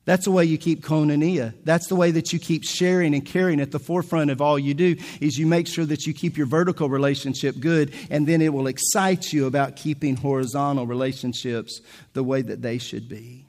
[0.04, 1.54] That's the way you keep koinonia.
[1.62, 4.74] That's the way that you keep sharing and caring at the forefront of all you
[4.74, 8.52] do is you make sure that you keep your vertical relationship good and then it
[8.52, 11.80] will excite you about keeping horizontal relationships
[12.14, 13.46] the way that they should be.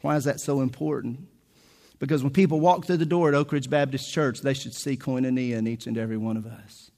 [0.00, 1.28] Why is that so important?
[1.98, 4.96] Because when people walk through the door at Oak Ridge Baptist Church, they should see
[4.96, 6.90] koinonia in each and every one of us.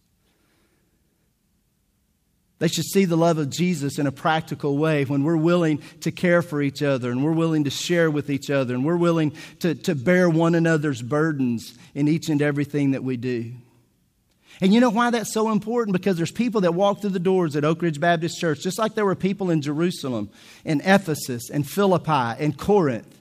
[2.58, 6.10] They should see the love of Jesus in a practical way when we're willing to
[6.10, 9.32] care for each other and we're willing to share with each other and we're willing
[9.60, 13.52] to, to bear one another's burdens in each and everything that we do.
[14.62, 15.92] And you know why that's so important?
[15.92, 18.94] Because there's people that walk through the doors at Oak Ridge Baptist Church, just like
[18.94, 20.30] there were people in Jerusalem,
[20.64, 23.15] in Ephesus, and Philippi, and Corinth,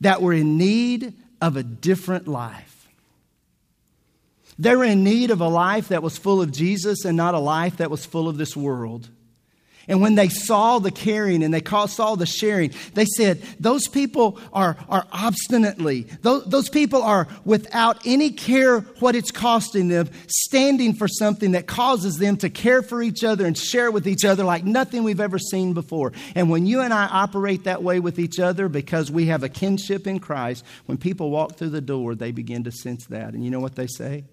[0.00, 2.88] that were in need of a different life.
[4.58, 7.38] They were in need of a life that was full of Jesus and not a
[7.38, 9.08] life that was full of this world.
[9.88, 14.40] And when they saw the caring and they saw the sharing, they said, Those people
[14.52, 20.94] are, are obstinately, those, those people are without any care what it's costing them, standing
[20.94, 24.44] for something that causes them to care for each other and share with each other
[24.44, 26.12] like nothing we've ever seen before.
[26.34, 29.48] And when you and I operate that way with each other because we have a
[29.48, 33.34] kinship in Christ, when people walk through the door, they begin to sense that.
[33.34, 34.24] And you know what they say?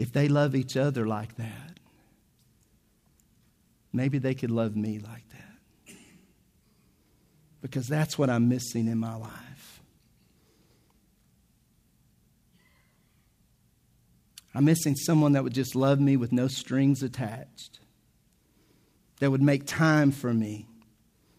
[0.00, 1.78] if they love each other like that,
[3.92, 5.94] maybe they could love me like that.
[7.62, 9.82] Because that's what I'm missing in my life.
[14.54, 17.78] I'm missing someone that would just love me with no strings attached,
[19.20, 20.66] that would make time for me,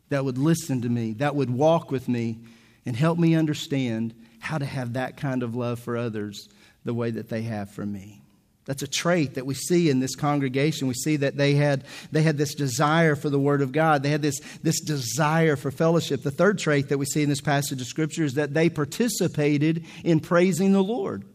[0.10, 2.40] that would listen to me, that would walk with me
[2.86, 6.48] and help me understand how to have that kind of love for others
[6.84, 8.21] the way that they have for me.
[8.66, 10.88] That's a trait that we see in this congregation.
[10.88, 14.04] We see that they had, they had this desire for the Word of God.
[14.04, 16.22] They had this, this desire for fellowship.
[16.22, 19.86] The third trait that we see in this passage of Scripture is that they participated
[20.04, 21.26] in praising the Lord.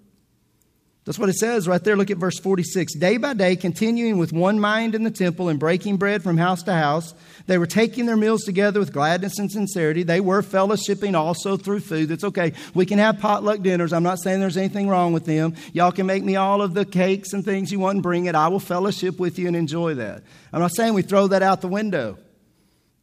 [1.07, 1.97] That's what it says right there.
[1.97, 2.97] Look at verse 46.
[2.97, 6.65] Day by day, continuing with one mind in the temple and breaking bread from house
[6.65, 7.15] to house,
[7.47, 10.03] they were taking their meals together with gladness and sincerity.
[10.03, 12.11] They were fellowshipping also through food.
[12.11, 12.55] It's okay.
[12.75, 13.93] We can have potluck dinners.
[13.93, 15.55] I'm not saying there's anything wrong with them.
[15.73, 18.35] Y'all can make me all of the cakes and things you want and bring it.
[18.35, 20.25] I will fellowship with you and enjoy that.
[20.53, 22.19] I'm not saying we throw that out the window,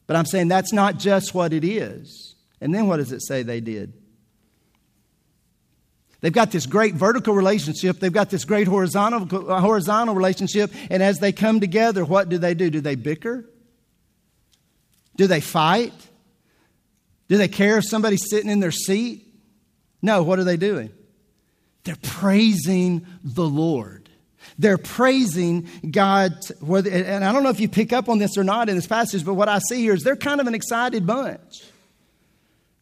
[0.07, 2.35] but I'm saying that's not just what it is.
[2.59, 3.93] And then what does it say they did?
[6.23, 7.99] They've got this great vertical relationship.
[7.99, 9.25] They've got this great horizontal,
[9.59, 10.71] horizontal relationship.
[10.89, 12.69] And as they come together, what do they do?
[12.69, 13.43] Do they bicker?
[15.17, 15.91] Do they fight?
[17.27, 19.27] Do they care if somebody's sitting in their seat?
[20.01, 20.91] No, what are they doing?
[21.83, 24.09] They're praising the Lord.
[24.57, 26.37] They're praising God.
[26.61, 29.25] And I don't know if you pick up on this or not in this passage,
[29.25, 31.63] but what I see here is they're kind of an excited bunch.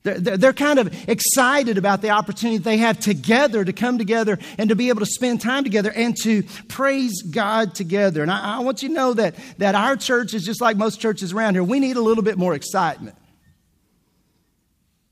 [0.03, 4.69] They're, they're kind of excited about the opportunity they have together to come together and
[4.69, 8.23] to be able to spend time together and to praise God together.
[8.23, 10.99] And I, I want you to know that, that our church is just like most
[10.99, 11.63] churches around here.
[11.63, 13.15] We need a little bit more excitement.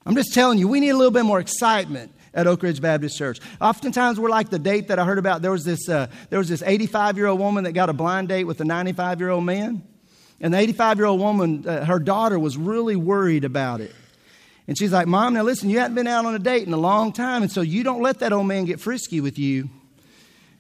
[0.08, 3.16] I'm just telling you, we need a little bit more excitement at Oak Ridge Baptist
[3.16, 3.40] Church.
[3.62, 5.44] Oftentimes, we're like the date that I heard about.
[5.44, 8.30] There was this, uh, there was this 85 year old woman that got a blind
[8.30, 9.84] date with a 95 year old man.
[10.42, 13.94] And the 85 year old woman, uh, her daughter was really worried about it.
[14.70, 16.78] And she's like, Mom, now listen, you haven't been out on a date in a
[16.78, 19.68] long time, and so you don't let that old man get frisky with you.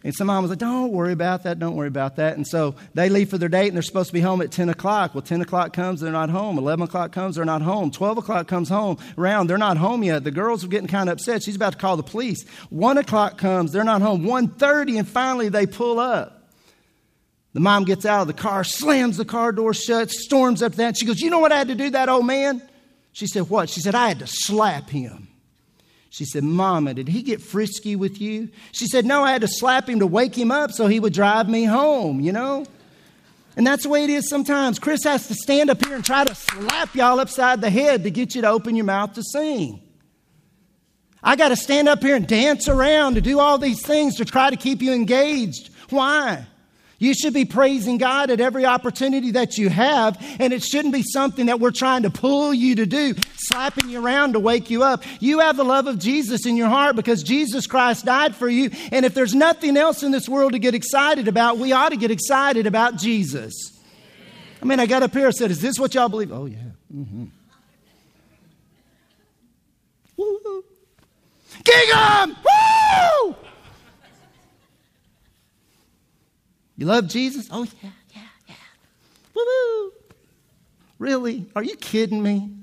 [0.03, 2.35] And some mom was like, Don't worry about that, don't worry about that.
[2.35, 4.67] And so they leave for their date and they're supposed to be home at 10
[4.67, 5.13] o'clock.
[5.13, 6.57] Well, 10 o'clock comes, they're not home.
[6.57, 7.91] 11 o'clock comes, they're not home.
[7.91, 10.23] 12 o'clock comes home, around, they're not home yet.
[10.23, 11.43] The girls are getting kind of upset.
[11.43, 12.47] She's about to call the police.
[12.71, 14.23] 1 o'clock comes, they're not home.
[14.23, 16.49] 1.30, and finally they pull up.
[17.53, 20.97] The mom gets out of the car, slams the car door shut, storms up that.
[20.97, 22.63] She goes, You know what I had to do that old man?
[23.19, 23.69] She said, What?
[23.69, 25.27] She said, I had to slap him.
[26.09, 28.47] She said, Mama, did he get frisky with you?
[28.71, 31.11] She said, No, I had to slap him to wake him up so he would
[31.11, 32.65] drive me home, you know?
[33.57, 34.79] And that's the way it is sometimes.
[34.79, 38.09] Chris has to stand up here and try to slap y'all upside the head to
[38.09, 39.81] get you to open your mouth to sing.
[41.21, 44.23] I got to stand up here and dance around to do all these things to
[44.23, 45.71] try to keep you engaged.
[45.89, 46.45] Why?
[46.99, 51.01] You should be praising God at every opportunity that you have, and it shouldn't be
[51.01, 54.83] something that we're trying to pull you to do, slapping you around to wake you
[54.83, 55.03] up.
[55.19, 58.69] You have the love of Jesus in your heart because Jesus Christ died for you,
[58.91, 61.97] and if there's nothing else in this world to get excited about, we ought to
[61.97, 63.53] get excited about Jesus.
[64.61, 66.33] I mean, I got up here and said, Is this what y'all believe?
[66.33, 66.57] Oh, yeah.
[66.93, 67.25] Mm-hmm.
[71.63, 73.35] King Woo!
[76.79, 77.49] You love Jesus?
[77.51, 78.55] Oh, yeah, yeah, yeah.
[79.35, 79.91] Woo!
[80.97, 81.45] Really?
[81.53, 82.53] Are you kidding me?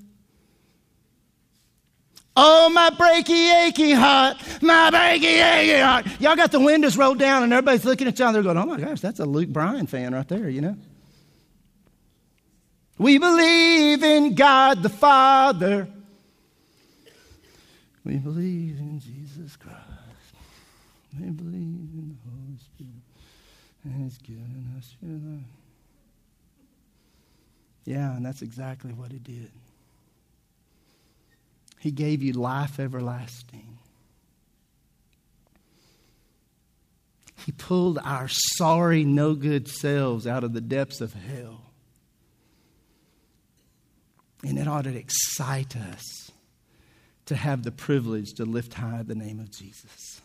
[2.35, 6.07] Oh, my breaky, achy heart, my breaky, achy heart.
[6.19, 8.33] Y'all got the windows rolled down and everybody's looking at y'all.
[8.33, 10.79] They're going, oh my gosh, that's a Luke Bryan fan right there, you know?
[12.97, 15.89] We believe in God the Father.
[18.03, 19.77] We believe in Jesus Christ.
[21.21, 23.03] We believe in the Holy Spirit.
[23.87, 24.97] And He's given us.
[27.85, 29.53] Yeah, and that's exactly what He did.
[31.79, 33.79] He gave you life everlasting.
[37.45, 41.61] He pulled our sorry, no good selves out of the depths of hell.
[44.43, 46.33] And it ought to excite us
[47.27, 50.16] to have the privilege to lift high the name of Jesus.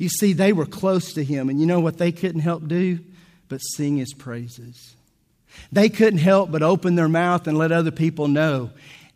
[0.00, 3.00] You see, they were close to him, and you know what they couldn't help do?
[3.50, 4.96] But sing his praises.
[5.72, 8.70] They couldn't help but open their mouth and let other people know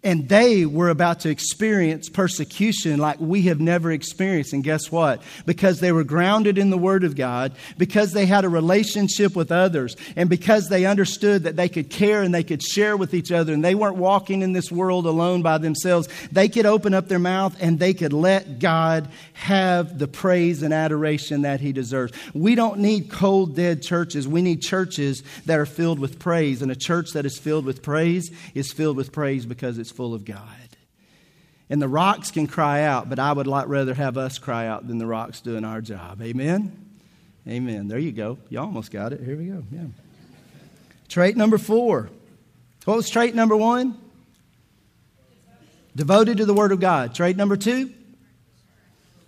[0.04, 4.52] and they were about to experience persecution like we have never experienced.
[4.52, 5.22] And guess what?
[5.46, 9.50] Because they were grounded in the Word of God, because they had a relationship with
[9.50, 13.32] others, and because they understood that they could care and they could share with each
[13.32, 17.08] other, and they weren't walking in this world alone by themselves, they could open up
[17.08, 22.12] their mouth and they could let God have the praise and adoration that He deserves.
[22.34, 24.28] We don't need cold, dead churches.
[24.28, 26.60] We need churches that are filled with praise.
[26.60, 30.14] And a church that is filled with praise is filled with praise because it's full
[30.14, 30.38] of God.
[31.70, 34.86] And the rocks can cry out, but I would like rather have us cry out
[34.86, 36.20] than the rocks doing our job.
[36.20, 36.84] Amen?
[37.48, 37.88] Amen.
[37.88, 38.38] There you go.
[38.48, 39.22] You almost got it.
[39.22, 39.64] Here we go.
[39.72, 39.86] Yeah.
[41.08, 42.10] Trait number four.
[42.84, 43.98] What was trait number one?
[45.96, 47.14] Devoted to the Word of God.
[47.14, 47.92] Trait number two?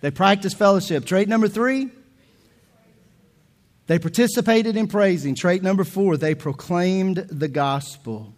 [0.01, 1.05] They practiced fellowship.
[1.05, 1.91] Trait number three?
[3.87, 5.35] They participated in praising.
[5.35, 8.36] Trait number four, they proclaimed the gospel.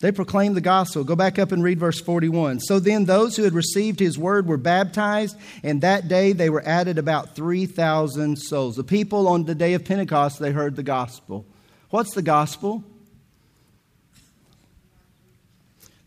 [0.00, 1.04] They proclaimed the gospel.
[1.04, 2.60] Go back up and read verse 41.
[2.60, 6.66] So then those who had received his word were baptized, and that day they were
[6.66, 8.76] added about 3,000 souls.
[8.76, 11.44] The people on the day of Pentecost, they heard the gospel.
[11.90, 12.82] What's the gospel?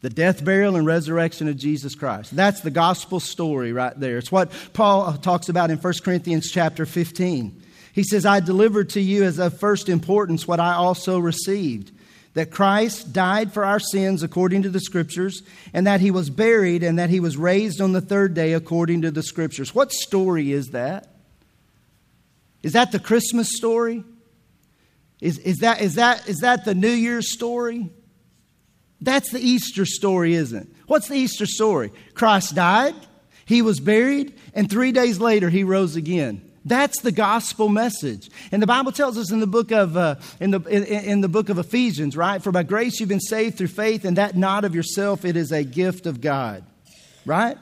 [0.01, 2.35] The death, burial, and resurrection of Jesus Christ.
[2.35, 4.17] That's the gospel story right there.
[4.17, 7.61] It's what Paul talks about in 1 Corinthians chapter 15.
[7.93, 11.91] He says, I delivered to you as of first importance what I also received
[12.34, 16.84] that Christ died for our sins according to the Scriptures, and that he was buried,
[16.84, 19.75] and that he was raised on the third day according to the Scriptures.
[19.75, 21.07] What story is that?
[22.63, 24.03] Is that the Christmas story?
[25.21, 27.89] Is, is, that, is, that, is that the New Year's story?
[28.99, 30.67] That's the Easter story, isn't it?
[30.88, 31.91] What's the Easter story?
[32.13, 32.95] Christ died,
[33.45, 36.49] he was buried, and three days later he rose again.
[36.66, 38.30] That's the gospel message.
[38.51, 41.28] And the Bible tells us in the book of, uh, in, the, in, in, the
[41.28, 42.41] book of Ephesians, right?
[42.41, 45.51] For by grace you've been saved through faith, and that not of yourself, it is
[45.51, 46.64] a gift of God,
[47.26, 47.57] right?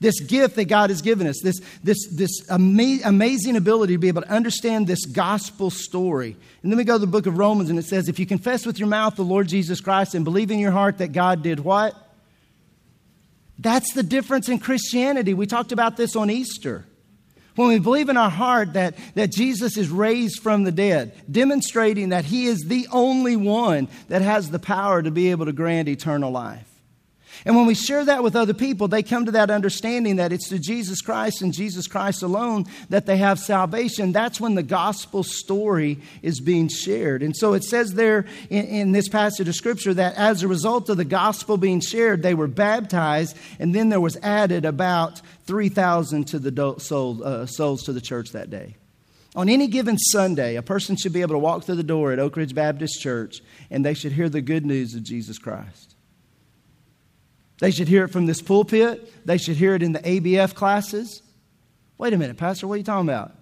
[0.00, 4.08] This gift that God has given us, this, this, this ama- amazing ability to be
[4.08, 6.36] able to understand this gospel story.
[6.62, 8.66] And then we go to the book of Romans, and it says, If you confess
[8.66, 11.60] with your mouth the Lord Jesus Christ and believe in your heart that God did
[11.60, 11.94] what?
[13.60, 15.34] That's the difference in Christianity.
[15.34, 16.86] We talked about this on Easter.
[17.56, 22.10] When we believe in our heart that, that Jesus is raised from the dead, demonstrating
[22.10, 25.88] that he is the only one that has the power to be able to grant
[25.88, 26.69] eternal life.
[27.44, 30.48] And when we share that with other people, they come to that understanding that it's
[30.50, 34.12] to Jesus Christ and Jesus Christ alone that they have salvation.
[34.12, 37.22] That's when the gospel story is being shared.
[37.22, 40.88] And so it says there in, in this passage of Scripture that as a result
[40.88, 46.26] of the gospel being shared, they were baptized, and then there was added about 3,000
[46.28, 48.76] to the soul, uh, souls to the church that day.
[49.36, 52.18] On any given Sunday, a person should be able to walk through the door at
[52.18, 55.89] Oak Ridge Baptist Church and they should hear the good news of Jesus Christ.
[57.60, 59.26] They should hear it from this pulpit.
[59.26, 61.22] They should hear it in the ABF classes.
[61.98, 63.32] Wait a minute, Pastor, what are you talking about?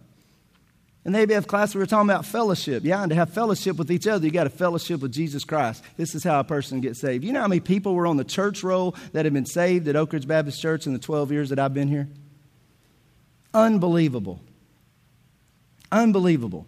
[1.05, 2.85] In the ABF class, we were talking about fellowship.
[2.85, 5.83] Yeah, and to have fellowship with each other, you got to fellowship with Jesus Christ.
[5.97, 7.25] This is how a person gets saved.
[7.25, 9.97] You know how many people were on the church roll that have been saved at
[9.97, 12.09] Oak Ridge Baptist Church in the 12 years that I've been here?
[13.55, 14.41] Unbelievable.
[15.91, 16.67] Unbelievable.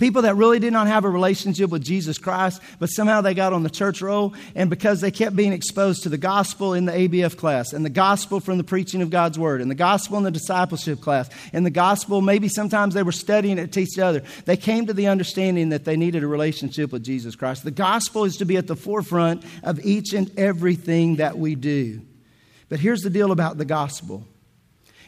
[0.00, 3.52] People that really did not have a relationship with Jesus Christ, but somehow they got
[3.52, 6.92] on the church roll, and because they kept being exposed to the gospel in the
[6.92, 10.24] ABF class, and the gospel from the preaching of God's word, and the gospel in
[10.24, 14.22] the discipleship class, and the gospel, maybe sometimes they were studying it to each other,
[14.46, 17.62] they came to the understanding that they needed a relationship with Jesus Christ.
[17.62, 22.00] The gospel is to be at the forefront of each and everything that we do.
[22.70, 24.26] But here's the deal about the gospel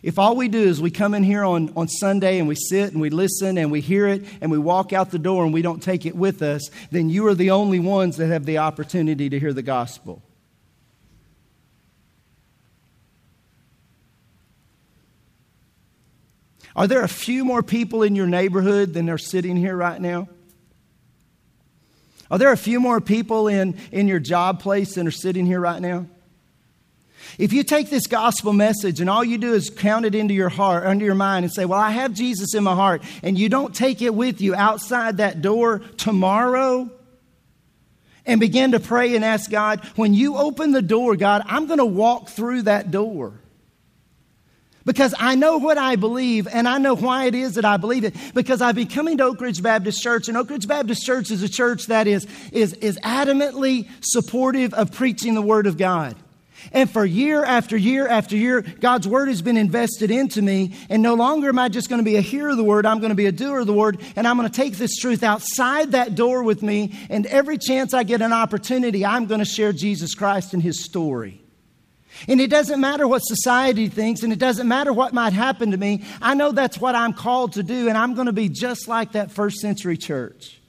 [0.03, 2.92] if all we do is we come in here on, on Sunday and we sit
[2.92, 5.62] and we listen and we hear it and we walk out the door and we
[5.62, 9.30] don't take it with us, then you are the only ones that have the opportunity
[9.30, 10.20] to hear the gospel.
[16.74, 20.28] Are there a few more people in your neighborhood than are sitting here right now?
[22.30, 25.61] Are there a few more people in, in your job place than are sitting here
[25.61, 26.07] right now?
[27.39, 30.49] If you take this gospel message and all you do is count it into your
[30.49, 33.49] heart, under your mind, and say, Well, I have Jesus in my heart, and you
[33.49, 36.91] don't take it with you outside that door tomorrow,
[38.26, 41.78] and begin to pray and ask God, when you open the door, God, I'm going
[41.78, 43.35] to walk through that door.
[44.85, 48.05] Because I know what I believe and I know why it is that I believe
[48.05, 48.16] it.
[48.35, 51.43] Because I've been coming to Oak Ridge Baptist Church, and Oak Ridge Baptist Church is
[51.43, 56.16] a church that is, is, is adamantly supportive of preaching the Word of God.
[56.72, 60.74] And for year after year after year, God's word has been invested into me.
[60.88, 63.00] And no longer am I just going to be a hearer of the word, I'm
[63.00, 64.00] going to be a doer of the word.
[64.16, 66.98] And I'm going to take this truth outside that door with me.
[67.10, 70.84] And every chance I get an opportunity, I'm going to share Jesus Christ and his
[70.84, 71.42] story.
[72.28, 75.76] And it doesn't matter what society thinks, and it doesn't matter what might happen to
[75.76, 76.04] me.
[76.20, 79.12] I know that's what I'm called to do, and I'm going to be just like
[79.12, 80.60] that first century church.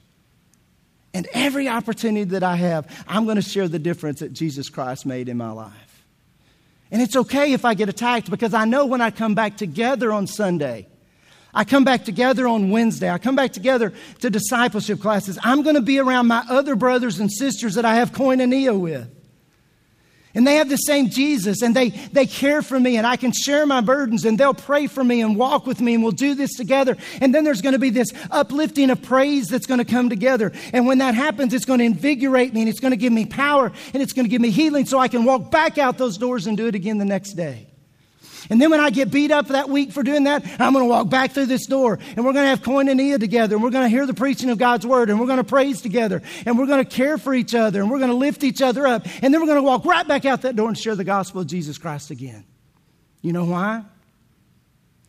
[1.12, 5.06] And every opportunity that I have, I'm going to share the difference that Jesus Christ
[5.06, 5.83] made in my life.
[6.94, 10.12] And it's okay if I get attacked because I know when I come back together
[10.12, 10.86] on Sunday,
[11.52, 15.74] I come back together on Wednesday, I come back together to discipleship classes, I'm going
[15.74, 19.12] to be around my other brothers and sisters that I have koinonia with.
[20.34, 23.30] And they have the same Jesus and they, they care for me and I can
[23.30, 26.34] share my burdens and they'll pray for me and walk with me and we'll do
[26.34, 26.96] this together.
[27.20, 30.52] And then there's going to be this uplifting of praise that's going to come together.
[30.72, 33.26] And when that happens, it's going to invigorate me and it's going to give me
[33.26, 36.18] power and it's going to give me healing so I can walk back out those
[36.18, 37.68] doors and do it again the next day.
[38.50, 40.88] And then when I get beat up that week for doing that, I'm going to
[40.88, 43.84] walk back through this door and we're going to have koinonia together and we're going
[43.84, 46.66] to hear the preaching of God's word and we're going to praise together and we're
[46.66, 49.06] going to care for each other and we're going to lift each other up.
[49.22, 51.40] And then we're going to walk right back out that door and share the gospel
[51.40, 52.44] of Jesus Christ again.
[53.22, 53.84] You know why?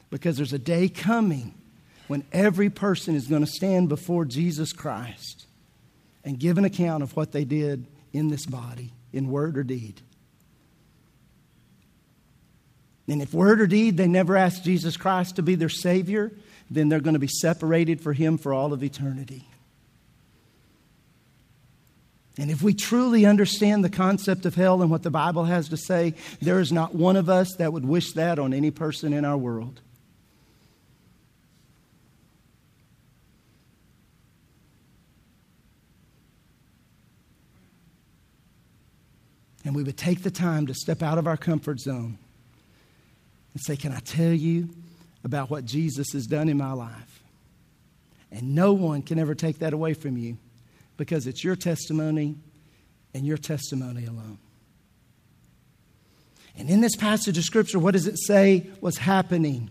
[0.10, 1.54] Because there's a day coming
[2.08, 5.46] when every person is going to stand before Jesus Christ
[6.24, 10.02] and give an account of what they did in this body, in word or deed.
[13.08, 16.32] And if word or deed they never ask Jesus Christ to be their Savior,
[16.70, 19.48] then they're going to be separated for Him for all of eternity.
[22.38, 25.78] And if we truly understand the concept of hell and what the Bible has to
[25.78, 29.24] say, there is not one of us that would wish that on any person in
[29.24, 29.80] our world.
[39.64, 42.20] And we would take the time to step out of our comfort zone
[43.56, 44.70] and say, Can I tell you
[45.24, 47.24] about what Jesus has done in my life?
[48.32, 50.38] And no one can ever take that away from you
[50.98, 52.36] because it's your testimony
[53.14, 54.38] and your testimony alone.
[56.58, 59.70] And in this passage of Scripture, what does it say was happening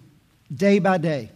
[0.55, 1.30] day by day?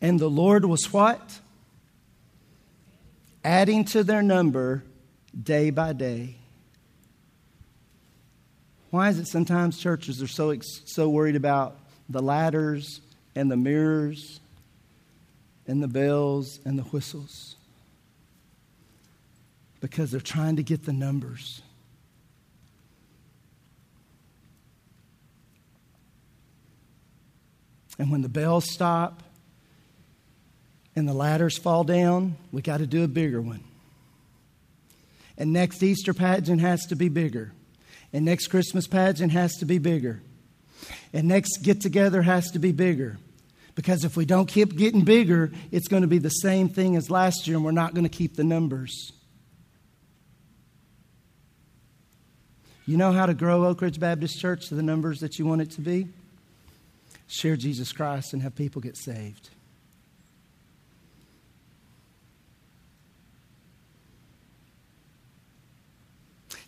[0.00, 1.38] And the Lord was what?
[3.44, 4.82] Adding to their number
[5.40, 6.36] day by day.
[8.90, 10.54] Why is it sometimes churches are so,
[10.84, 11.78] so worried about
[12.08, 13.00] the ladders
[13.34, 14.40] and the mirrors
[15.66, 17.56] and the bells and the whistles?
[19.80, 21.62] Because they're trying to get the numbers.
[27.98, 29.22] And when the bells stop
[30.94, 33.64] and the ladders fall down, we got to do a bigger one.
[35.38, 37.52] And next Easter pageant has to be bigger.
[38.12, 40.22] And next Christmas pageant has to be bigger.
[41.12, 43.18] And next get together has to be bigger.
[43.74, 47.10] Because if we don't keep getting bigger, it's going to be the same thing as
[47.10, 49.12] last year, and we're not going to keep the numbers.
[52.84, 55.62] You know how to grow Oak Ridge Baptist Church to the numbers that you want
[55.62, 56.08] it to be?
[57.28, 59.48] Share Jesus Christ and have people get saved.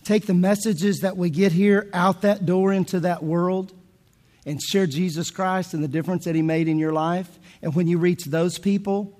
[0.04, 3.72] Take the messages that we get here out that door into that world
[4.46, 7.28] and share Jesus Christ and the difference that He made in your life.
[7.62, 9.18] And when you reach those people,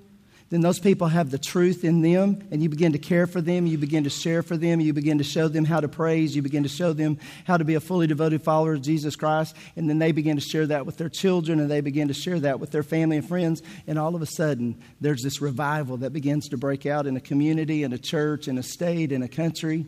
[0.50, 3.66] then those people have the truth in them, and you begin to care for them,
[3.66, 6.42] you begin to share for them, you begin to show them how to praise, you
[6.42, 9.88] begin to show them how to be a fully devoted follower of Jesus Christ, and
[9.88, 12.60] then they begin to share that with their children, and they begin to share that
[12.60, 16.48] with their family and friends, and all of a sudden, there's this revival that begins
[16.50, 19.86] to break out in a community, in a church, in a state, in a country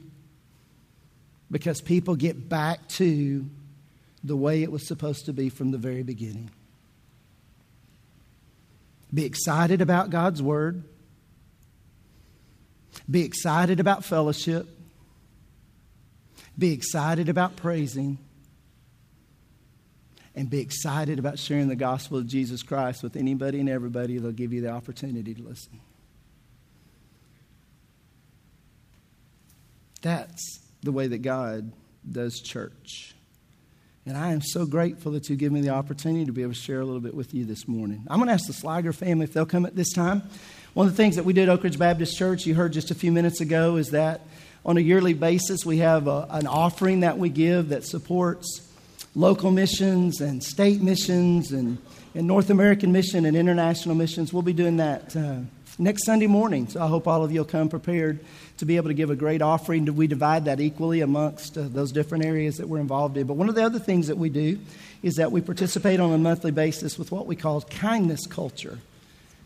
[1.50, 3.46] because people get back to
[4.24, 6.50] the way it was supposed to be from the very beginning.
[9.14, 10.82] Be excited about God's Word.
[13.08, 14.68] Be excited about fellowship.
[16.58, 18.18] be excited about praising,
[20.34, 24.32] and be excited about sharing the gospel of Jesus Christ with anybody and everybody that'll
[24.32, 25.80] give you the opportunity to listen.
[30.02, 31.70] That's the way that God
[32.10, 33.14] does church.
[34.06, 36.58] And I am so grateful that you give me the opportunity to be able to
[36.58, 38.04] share a little bit with you this morning.
[38.08, 40.22] I'm going to ask the Sliger family if they'll come at this time.
[40.74, 42.92] One of the things that we did at Oak Ridge Baptist Church, you heard just
[42.92, 44.20] a few minutes ago, is that
[44.64, 48.72] on a yearly basis we have a, an offering that we give that supports
[49.16, 51.78] local missions and state missions and,
[52.14, 54.32] and North American mission and international missions.
[54.32, 55.38] We'll be doing that uh,
[55.78, 56.68] next Sunday morning.
[56.68, 58.20] So I hope all of you will come prepared
[58.58, 59.94] to be able to give a great offering.
[59.94, 63.26] We divide that equally amongst uh, those different areas that we're involved in.
[63.26, 64.58] But one of the other things that we do
[65.02, 68.78] is that we participate on a monthly basis with what we call kindness culture.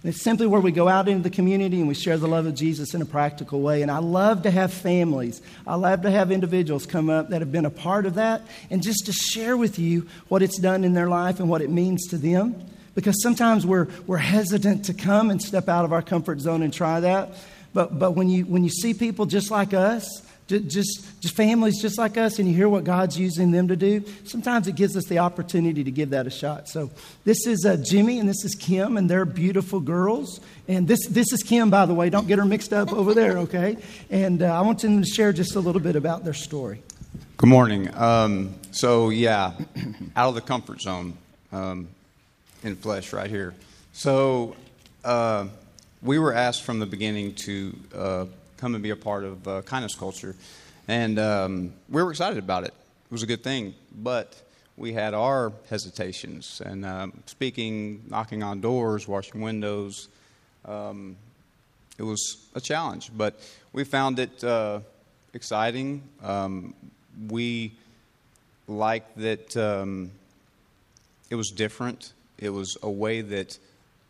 [0.03, 2.47] And it's simply where we go out into the community and we share the love
[2.47, 3.83] of Jesus in a practical way.
[3.83, 7.53] And I love to have families, I love to have individuals come up that have
[7.53, 10.95] been a part of that and just to share with you what it's done in
[10.95, 12.67] their life and what it means to them.
[12.95, 16.73] Because sometimes we're, we're hesitant to come and step out of our comfort zone and
[16.73, 17.31] try that.
[17.73, 20.23] But, but when, you, when you see people just like us,
[20.59, 24.05] just, just families just like us, and you hear what God's using them to do,
[24.25, 26.69] sometimes it gives us the opportunity to give that a shot.
[26.69, 26.91] So,
[27.25, 30.41] this is uh, Jimmy and this is Kim, and they're beautiful girls.
[30.67, 32.11] And this, this is Kim, by the way.
[32.11, 33.77] Don't get her mixed up over there, okay?
[34.11, 36.83] And uh, I want them to share just a little bit about their story.
[37.37, 37.95] Good morning.
[37.95, 39.53] Um, so, yeah,
[40.17, 41.17] out of the comfort zone
[41.53, 41.89] um,
[42.63, 43.55] in flesh right here.
[43.93, 44.57] So,
[45.05, 45.47] uh,
[46.03, 48.25] we were asked from the beginning to uh,
[48.57, 50.35] come and be a part of uh, kindness culture,
[50.89, 52.73] and um, we were excited about it.
[53.05, 54.41] It was a good thing, but
[54.77, 60.09] we had our hesitations and um, speaking, knocking on doors, washing windows.
[60.65, 61.17] Um,
[61.99, 63.35] it was a challenge, but
[63.75, 64.81] we found it uh,
[65.35, 66.03] exciting.
[66.23, 66.75] Um,
[67.29, 67.73] we
[68.67, 70.13] liked that um,
[71.29, 72.15] it was different.
[72.41, 73.59] It was a way that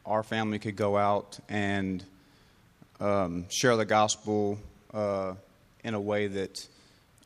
[0.06, 2.02] our family could go out and
[3.00, 4.56] um, share the gospel
[4.94, 5.34] uh,
[5.82, 6.66] in a way that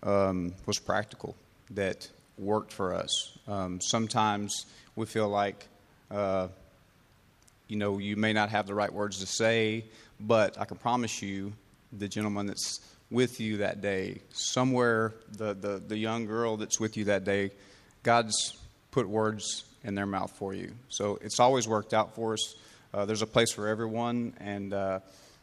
[0.02, 1.36] um, was practical,
[1.72, 3.36] that worked for us.
[3.46, 4.64] Um, sometimes
[4.96, 5.66] we feel like,
[6.10, 6.48] uh,
[7.68, 9.84] you know, you may not have the right words to say,
[10.18, 11.52] but I can promise you,
[11.92, 12.80] the gentleman that's
[13.10, 17.50] with you that day, somewhere, the, the, the young girl that's with you that day,
[18.02, 18.56] God's
[18.90, 20.72] put words in their mouth for you.
[20.88, 22.54] So it's always worked out for us.
[22.92, 25.00] Uh, there's a place for everyone, and uh,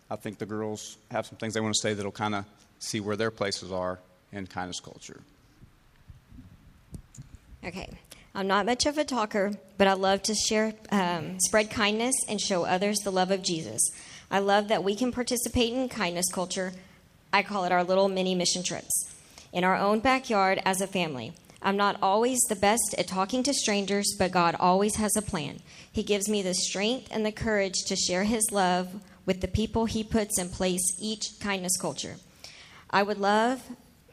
[0.09, 2.45] I think the girls have some things they want to say that'll kind of
[2.79, 3.99] see where their places are
[4.31, 5.21] in kindness culture.
[7.63, 7.89] Okay.
[8.33, 12.39] I'm not much of a talker, but I love to share, um, spread kindness, and
[12.39, 13.81] show others the love of Jesus.
[14.31, 16.71] I love that we can participate in kindness culture.
[17.33, 19.13] I call it our little mini mission trips
[19.51, 21.33] in our own backyard as a family.
[21.63, 25.61] I'm not always the best at talking to strangers, but God always has a plan.
[25.91, 28.89] He gives me the strength and the courage to share His love
[29.25, 32.15] with the people He puts in place each kindness culture.
[32.89, 33.61] I would love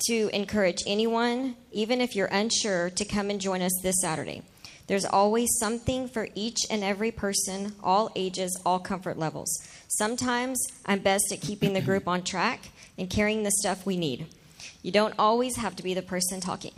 [0.09, 4.43] to encourage anyone, even if you're unsure, to come and join us this Saturday.
[4.87, 9.51] There's always something for each and every person, all ages, all comfort levels.
[9.89, 14.27] Sometimes I'm best at keeping the group on track and carrying the stuff we need.
[14.83, 16.73] You don't always have to be the person talking.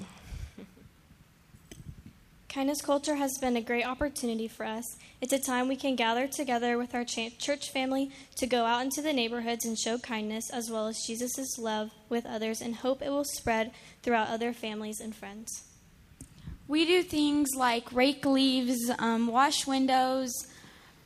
[2.53, 4.97] Kindness Culture has been a great opportunity for us.
[5.21, 9.01] It's a time we can gather together with our church family to go out into
[9.01, 13.11] the neighborhoods and show kindness as well as Jesus' love with others and hope it
[13.11, 13.71] will spread
[14.03, 15.63] throughout other families and friends.
[16.67, 20.33] We do things like rake leaves, um, wash windows,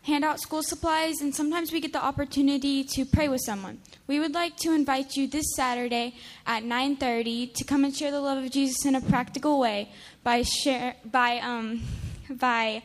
[0.04, 3.78] hand out school supplies, and sometimes we get the opportunity to pray with someone.
[4.06, 6.14] We would like to invite you this Saturday
[6.46, 9.90] at 9:30 to come and share the love of Jesus in a practical way
[10.22, 11.82] by share by um,
[12.30, 12.82] by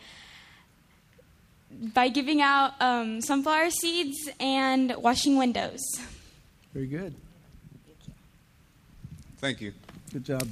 [1.72, 5.82] by giving out um, sunflower seeds and washing windows.
[6.74, 7.14] Very good.
[9.38, 9.74] Thank you.
[10.12, 10.50] Good job.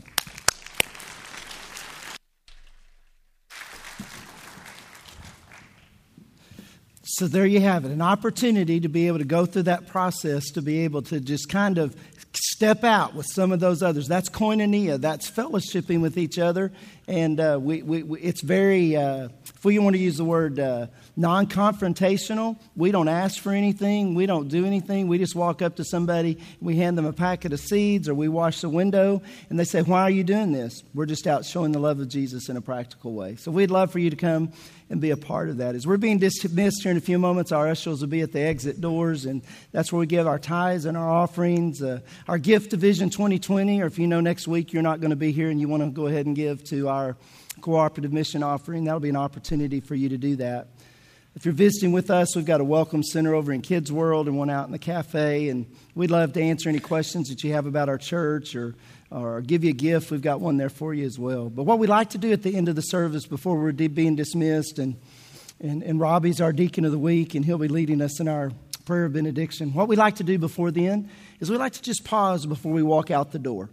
[7.17, 10.51] So there you have it an opportunity to be able to go through that process,
[10.51, 11.95] to be able to just kind of
[12.33, 14.07] step out with some of those others.
[14.07, 16.71] That's koinonia, that's fellowshipping with each other.
[17.07, 20.59] And uh, we, we, we, it's very uh, If we want to use the word
[20.59, 20.85] uh,
[21.15, 25.07] non confrontational, we don't ask for anything, we don't do anything.
[25.07, 28.27] We just walk up to somebody, we hand them a packet of seeds, or we
[28.27, 30.83] wash the window, and they say, Why are you doing this?
[30.93, 33.35] We're just out showing the love of Jesus in a practical way.
[33.35, 34.53] So we'd love for you to come
[34.91, 35.73] and be a part of that.
[35.73, 38.41] As we're being dismissed here in a few moments, our ushers will be at the
[38.41, 39.41] exit doors, and
[39.71, 43.81] that's where we give our tithes and our offerings, uh, our gift to Vision 2020,
[43.81, 45.81] or if you know next week you're not going to be here and you want
[45.81, 47.17] to go ahead and give to our
[47.61, 50.67] cooperative mission offering, that'll be an opportunity for you to do that.
[51.35, 54.37] If you're visiting with us, we've got a welcome center over in Kids World and
[54.37, 57.67] one out in the cafe, and we'd love to answer any questions that you have
[57.67, 58.73] about our church or
[59.09, 61.49] or give you a gift, we've got one there for you as well.
[61.49, 64.15] But what we like to do at the end of the service before we're being
[64.15, 64.95] dismissed, and,
[65.59, 68.51] and, and Robbie's our deacon of the week, and he'll be leading us in our
[68.85, 69.73] prayer of benediction.
[69.73, 72.73] What we like to do before the end is we like to just pause before
[72.73, 73.69] we walk out the door.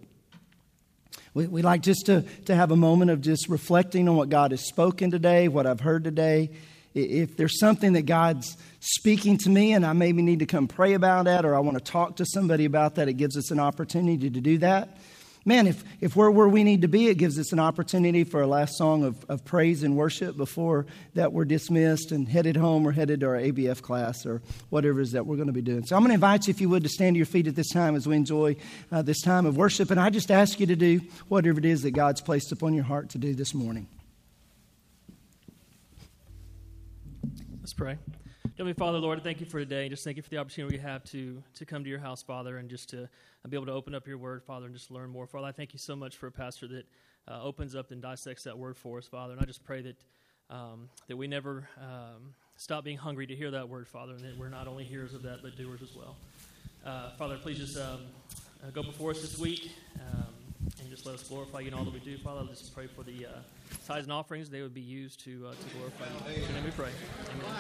[1.35, 4.53] We, we like just to, to have a moment of just reflecting on what God
[4.53, 6.51] has spoken today, what I've heard today.
[6.95, 10.95] If there's something that God's speaking to me and I maybe need to come pray
[10.95, 13.59] about that or I want to talk to somebody about that, it gives us an
[13.59, 14.97] opportunity to do that
[15.45, 18.41] man, if, if we're where we need to be, it gives us an opportunity for
[18.41, 22.87] a last song of, of praise and worship before that we're dismissed and headed home
[22.87, 25.63] or headed to our ABF class or whatever it is that we're going to be
[25.63, 25.85] doing.
[25.85, 27.57] So I'm going to invite you, if you would, to stand to your feet at
[27.57, 28.57] this time as we enjoy
[28.91, 29.91] uh, this time of worship.
[29.91, 32.85] And I just ask you to do whatever it is that God's placed upon your
[32.85, 33.89] heart to do this morning.
[37.61, 37.97] Let's pray.
[38.57, 39.89] Heavenly Father, Lord, thank you for today.
[39.89, 42.59] Just thank you for the opportunity we have to, to come to your house, Father,
[42.59, 43.09] and just to
[43.49, 45.27] be able to open up your word, Father, and just learn more.
[45.27, 46.87] Father, I thank you so much for a pastor that
[47.27, 49.33] uh, opens up and dissects that word for us, Father.
[49.33, 49.97] And I just pray that
[50.51, 54.39] um, that we never um, stop being hungry to hear that word, Father, and that
[54.39, 56.15] we're not only hearers of that, but doers as well.
[56.87, 58.03] Uh, Father, please just um,
[58.63, 60.34] uh, go before us this week um,
[60.85, 62.43] and just let us glorify you in all that we do, Father.
[62.43, 63.31] I just pray for the uh,
[63.87, 66.43] tithes and offerings; they would be used to uh, to glorify you.
[66.45, 66.91] In your we pray.
[67.31, 67.55] Amen.